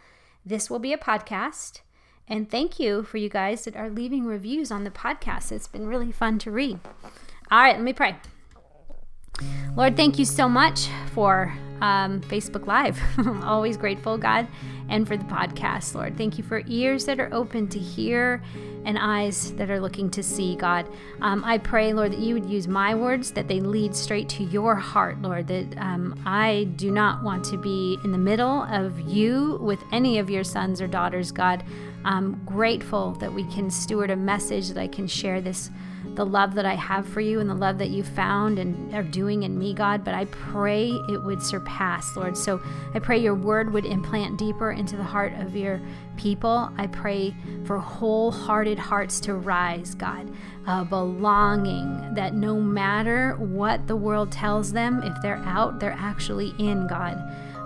This 0.46 0.70
will 0.70 0.78
be 0.78 0.92
a 0.92 0.96
podcast. 0.96 1.80
And 2.28 2.48
thank 2.48 2.78
you 2.78 3.02
for 3.02 3.18
you 3.18 3.28
guys 3.28 3.64
that 3.64 3.74
are 3.74 3.90
leaving 3.90 4.24
reviews 4.24 4.70
on 4.70 4.84
the 4.84 4.90
podcast. 4.90 5.50
It's 5.50 5.66
been 5.66 5.88
really 5.88 6.12
fun 6.12 6.38
to 6.38 6.52
read. 6.52 6.78
All 7.50 7.58
right, 7.58 7.74
let 7.74 7.82
me 7.82 7.92
pray. 7.92 8.14
Lord, 9.74 9.96
thank 9.96 10.16
you 10.16 10.24
so 10.24 10.48
much 10.48 10.86
for 11.12 11.52
um, 11.84 12.20
Facebook 12.22 12.66
Live. 12.66 12.98
Always 13.44 13.76
grateful, 13.76 14.16
God, 14.16 14.48
and 14.88 15.06
for 15.06 15.18
the 15.18 15.24
podcast, 15.24 15.94
Lord. 15.94 16.16
Thank 16.16 16.38
you 16.38 16.44
for 16.44 16.62
ears 16.66 17.04
that 17.04 17.20
are 17.20 17.28
open 17.30 17.68
to 17.68 17.78
hear 17.78 18.42
and 18.86 18.98
eyes 18.98 19.52
that 19.52 19.70
are 19.70 19.80
looking 19.80 20.10
to 20.12 20.22
see, 20.22 20.56
God. 20.56 20.88
Um, 21.20 21.44
I 21.44 21.58
pray, 21.58 21.92
Lord, 21.92 22.12
that 22.12 22.20
you 22.20 22.32
would 22.32 22.48
use 22.48 22.66
my 22.66 22.94
words, 22.94 23.32
that 23.32 23.48
they 23.48 23.60
lead 23.60 23.94
straight 23.94 24.30
to 24.30 24.44
your 24.44 24.74
heart, 24.74 25.20
Lord, 25.20 25.46
that 25.48 25.76
um, 25.76 26.18
I 26.24 26.68
do 26.76 26.90
not 26.90 27.22
want 27.22 27.44
to 27.46 27.58
be 27.58 27.98
in 28.02 28.12
the 28.12 28.18
middle 28.18 28.62
of 28.62 28.98
you 29.00 29.58
with 29.60 29.82
any 29.92 30.18
of 30.18 30.30
your 30.30 30.44
sons 30.44 30.80
or 30.80 30.86
daughters, 30.86 31.32
God. 31.32 31.64
I'm 32.02 32.42
grateful 32.46 33.12
that 33.12 33.32
we 33.32 33.44
can 33.44 33.70
steward 33.70 34.10
a 34.10 34.16
message 34.16 34.68
that 34.68 34.80
I 34.80 34.88
can 34.88 35.06
share 35.06 35.42
this 35.42 35.70
the 36.14 36.24
love 36.24 36.54
that 36.54 36.66
I 36.66 36.74
have 36.74 37.08
for 37.08 37.20
you 37.20 37.40
and 37.40 37.50
the 37.50 37.54
love 37.54 37.78
that 37.78 37.90
you 37.90 38.02
found 38.04 38.58
and 38.58 38.94
are 38.94 39.02
doing 39.02 39.42
in 39.42 39.58
me, 39.58 39.74
God. 39.74 40.04
But 40.04 40.14
I 40.14 40.26
pray 40.26 40.90
it 41.08 41.22
would 41.22 41.42
surpass, 41.42 42.16
Lord. 42.16 42.36
So 42.36 42.60
I 42.94 42.98
pray 42.98 43.18
your 43.18 43.34
word 43.34 43.72
would 43.72 43.84
implant 43.84 44.38
deeper 44.38 44.70
into 44.70 44.96
the 44.96 45.02
heart 45.02 45.32
of 45.34 45.56
your 45.56 45.80
people. 46.16 46.70
I 46.78 46.86
pray 46.86 47.34
for 47.64 47.78
wholehearted 47.78 48.78
hearts 48.78 49.20
to 49.20 49.34
rise, 49.34 49.94
God, 49.94 50.32
a 50.66 50.84
belonging 50.84 52.14
that 52.14 52.34
no 52.34 52.60
matter 52.60 53.34
what 53.36 53.86
the 53.86 53.96
world 53.96 54.30
tells 54.30 54.72
them, 54.72 55.02
if 55.02 55.14
they're 55.22 55.42
out, 55.44 55.80
they're 55.80 55.96
actually 55.98 56.54
in, 56.58 56.86
God. 56.86 57.18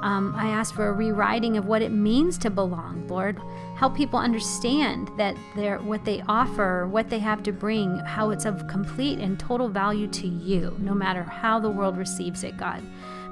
Um, 0.03 0.33
I 0.37 0.51
ask 0.51 0.74
for 0.74 0.88
a 0.88 0.92
rewriting 0.92 1.57
of 1.57 1.66
what 1.66 1.83
it 1.83 1.90
means 1.90 2.38
to 2.38 2.51
belong, 2.51 3.09
Lord. 3.09 3.40
Help 3.78 3.94
people 3.94 4.18
understand 4.18 5.08
that 5.16 5.36
they're, 5.54 5.78
what 5.78 6.04
they 6.04 6.20
offer, 6.28 6.88
what 6.88 7.08
they 7.08 7.20
have 7.20 7.44
to 7.44 7.52
bring, 7.52 7.96
how 8.00 8.30
it's 8.30 8.44
of 8.44 8.66
complete 8.66 9.20
and 9.20 9.38
total 9.38 9.68
value 9.68 10.08
to 10.08 10.26
you, 10.26 10.76
no 10.80 10.92
matter 10.92 11.22
how 11.22 11.60
the 11.60 11.70
world 11.70 11.96
receives 11.96 12.42
it, 12.42 12.56
God. 12.56 12.82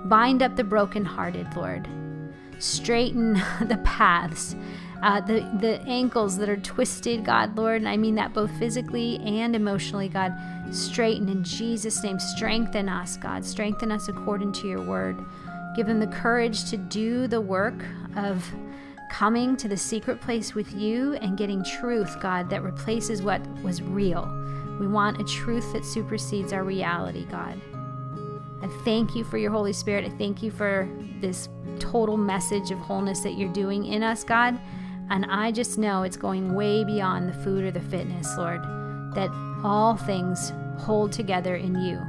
Bind 0.05 0.45
up 0.45 0.55
the 0.55 0.63
brokenhearted, 0.63 1.57
Lord. 1.57 1.89
Straighten 2.61 3.33
the 3.63 3.81
paths, 3.83 4.55
uh, 5.03 5.21
the, 5.21 5.41
the 5.59 5.81
ankles 5.81 6.39
that 6.39 6.49
are 6.49 6.57
twisted, 6.59 7.25
God, 7.25 7.57
Lord. 7.57 7.79
And 7.79 7.89
I 7.89 7.97
mean 7.97 8.15
that 8.15 8.33
both 8.33 8.57
physically 8.57 9.19
and 9.25 9.57
emotionally, 9.57 10.09
God. 10.09 10.33
Straighten 10.71 11.29
in 11.29 11.43
Jesus' 11.43 12.05
name. 12.05 12.21
Strengthen 12.21 12.89
us, 12.89 13.17
God. 13.17 13.45
Strengthen 13.45 13.91
us 13.91 14.07
according 14.07 14.53
to 14.53 14.69
your 14.69 14.81
word. 14.81 15.25
Give 15.75 15.89
them 15.89 15.99
the 15.99 16.07
courage 16.07 16.71
to 16.71 16.77
do 16.77 17.27
the 17.27 17.41
work 17.41 17.85
of 18.15 18.49
coming 19.11 19.57
to 19.57 19.69
the 19.69 19.77
secret 19.77 20.21
place 20.21 20.55
with 20.55 20.73
you 20.75 21.15
and 21.15 21.39
getting 21.39 21.65
truth, 21.65 22.19
God, 22.21 22.51
that 22.51 22.63
replaces 22.63 23.23
what 23.23 23.47
was 23.63 23.83
real. 23.83 24.31
We 24.79 24.87
want 24.87 25.21
a 25.21 25.25
truth 25.25 25.73
that 25.73 25.85
supersedes 25.85 26.53
our 26.53 26.65
reality, 26.65 27.25
God. 27.27 27.61
I 28.63 28.69
thank 28.85 29.15
you 29.15 29.25
for 29.25 29.39
your 29.39 29.51
Holy 29.51 29.73
Spirit. 29.73 30.05
I 30.05 30.11
thank 30.11 30.43
you 30.43 30.51
for 30.51 30.89
this 31.21 31.49
total 31.79 32.17
message 32.17 32.71
of 32.71 32.79
wholeness 32.79 33.21
that 33.21 33.39
you're 33.39 33.53
doing 33.53 33.85
in 33.85 34.03
us, 34.03 34.25
God. 34.25 34.59
And 35.11 35.25
I 35.27 35.53
just 35.53 35.79
know 35.79 36.03
it's 36.03 36.17
going 36.17 36.55
way 36.55 36.85
beyond 36.85 37.29
the 37.29 37.45
food 37.45 37.65
or 37.65 37.71
the 37.71 37.81
fitness, 37.81 38.37
Lord, 38.37 38.63
that 39.15 39.31
all 39.63 39.97
things 39.97 40.53
hold 40.79 41.13
together 41.13 41.57
in 41.57 41.75
you. 41.75 42.01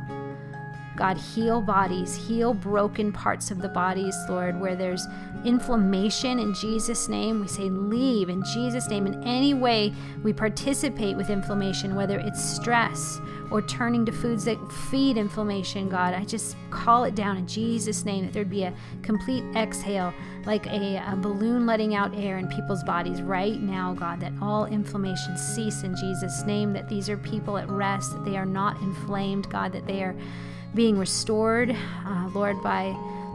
God, 0.97 1.17
heal 1.17 1.61
bodies, 1.61 2.15
heal 2.15 2.53
broken 2.53 3.11
parts 3.11 3.51
of 3.51 3.61
the 3.61 3.69
bodies, 3.69 4.15
Lord, 4.27 4.59
where 4.59 4.75
there's 4.75 5.05
inflammation 5.45 6.39
in 6.39 6.53
Jesus' 6.55 7.07
name. 7.07 7.39
We 7.39 7.47
say, 7.47 7.69
leave 7.69 8.29
in 8.29 8.43
Jesus' 8.43 8.89
name. 8.89 9.05
In 9.05 9.23
any 9.23 9.53
way 9.53 9.93
we 10.23 10.33
participate 10.33 11.15
with 11.15 11.29
inflammation, 11.29 11.95
whether 11.95 12.19
it's 12.19 12.43
stress 12.43 13.19
or 13.51 13.61
turning 13.61 14.05
to 14.05 14.11
foods 14.11 14.43
that 14.45 14.57
feed 14.89 15.17
inflammation, 15.17 15.87
God, 15.87 16.13
I 16.13 16.25
just 16.25 16.57
call 16.69 17.03
it 17.05 17.15
down 17.15 17.37
in 17.37 17.47
Jesus' 17.47 18.03
name 18.03 18.25
that 18.25 18.33
there'd 18.33 18.49
be 18.49 18.63
a 18.63 18.73
complete 19.03 19.43
exhale, 19.55 20.13
like 20.45 20.65
a, 20.65 20.97
a 20.97 21.15
balloon 21.15 21.65
letting 21.65 21.95
out 21.95 22.13
air 22.15 22.39
in 22.39 22.47
people's 22.47 22.83
bodies 22.83 23.21
right 23.21 23.61
now, 23.61 23.93
God, 23.93 24.19
that 24.19 24.33
all 24.41 24.65
inflammation 24.65 25.37
cease 25.37 25.83
in 25.83 25.95
Jesus' 25.95 26.43
name, 26.43 26.73
that 26.73 26.89
these 26.89 27.07
are 27.07 27.17
people 27.17 27.57
at 27.57 27.69
rest, 27.69 28.13
that 28.13 28.25
they 28.25 28.35
are 28.35 28.45
not 28.45 28.81
inflamed, 28.81 29.49
God, 29.49 29.71
that 29.71 29.85
they 29.85 30.01
are 30.03 30.15
being 30.73 30.97
restored, 30.97 31.75
uh, 32.05 32.29
Lord, 32.33 32.61
by 32.61 32.87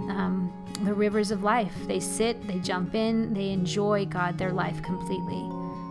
um, 0.09 0.53
the 0.85 0.95
rivers 0.95 1.31
of 1.31 1.43
life. 1.43 1.75
They 1.87 2.01
sit, 2.01 2.47
they 2.47 2.59
jump 2.59 2.95
in, 2.95 3.35
they 3.35 3.51
enjoy, 3.51 4.07
God, 4.07 4.39
their 4.39 4.53
life 4.53 4.83
completely. 4.83 5.43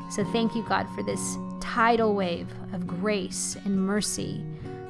So 0.10 0.24
thank 0.32 0.56
you, 0.56 0.64
God, 0.68 0.88
for 0.96 1.04
this 1.04 1.38
tidal 1.62 2.14
wave 2.14 2.50
of 2.74 2.86
grace 2.86 3.56
and 3.64 3.78
mercy, 3.78 4.44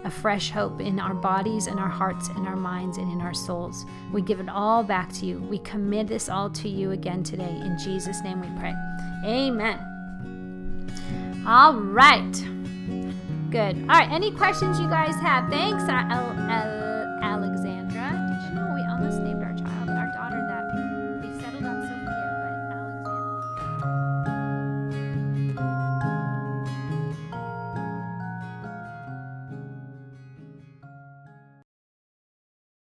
a 0.04 0.10
fresh 0.10 0.50
hope 0.50 0.82
in 0.82 1.00
our 1.00 1.14
bodies 1.14 1.68
and 1.68 1.80
our 1.80 1.90
hearts 1.90 2.30
and 2.30 2.48
our 2.48 2.56
minds 2.56 2.98
and 2.98 3.12
in 3.12 3.22
our 3.22 3.34
souls. 3.34 3.86
We 4.12 4.24
give 4.24 4.40
it 4.40 4.50
all 4.50 4.84
back 4.84 5.14
to 5.14 5.26
you. 5.26 5.40
We 5.42 5.60
commit 5.60 6.08
this 6.08 6.28
all 6.28 6.50
to 6.50 6.68
you 6.68 6.92
again 6.92 7.24
today. 7.24 7.56
In 7.62 7.78
Jesus' 7.78 8.22
name 8.24 8.42
we 8.42 8.48
pray. 8.60 8.74
Amen. 9.26 9.78
All 11.46 11.76
right. 11.76 12.61
Good. 13.52 13.78
All 13.82 13.88
right. 13.88 14.10
Any 14.10 14.32
questions 14.32 14.80
you 14.80 14.88
guys 14.88 15.16
have? 15.16 15.50
Thanks, 15.50 15.84
Alexander. 15.84 17.71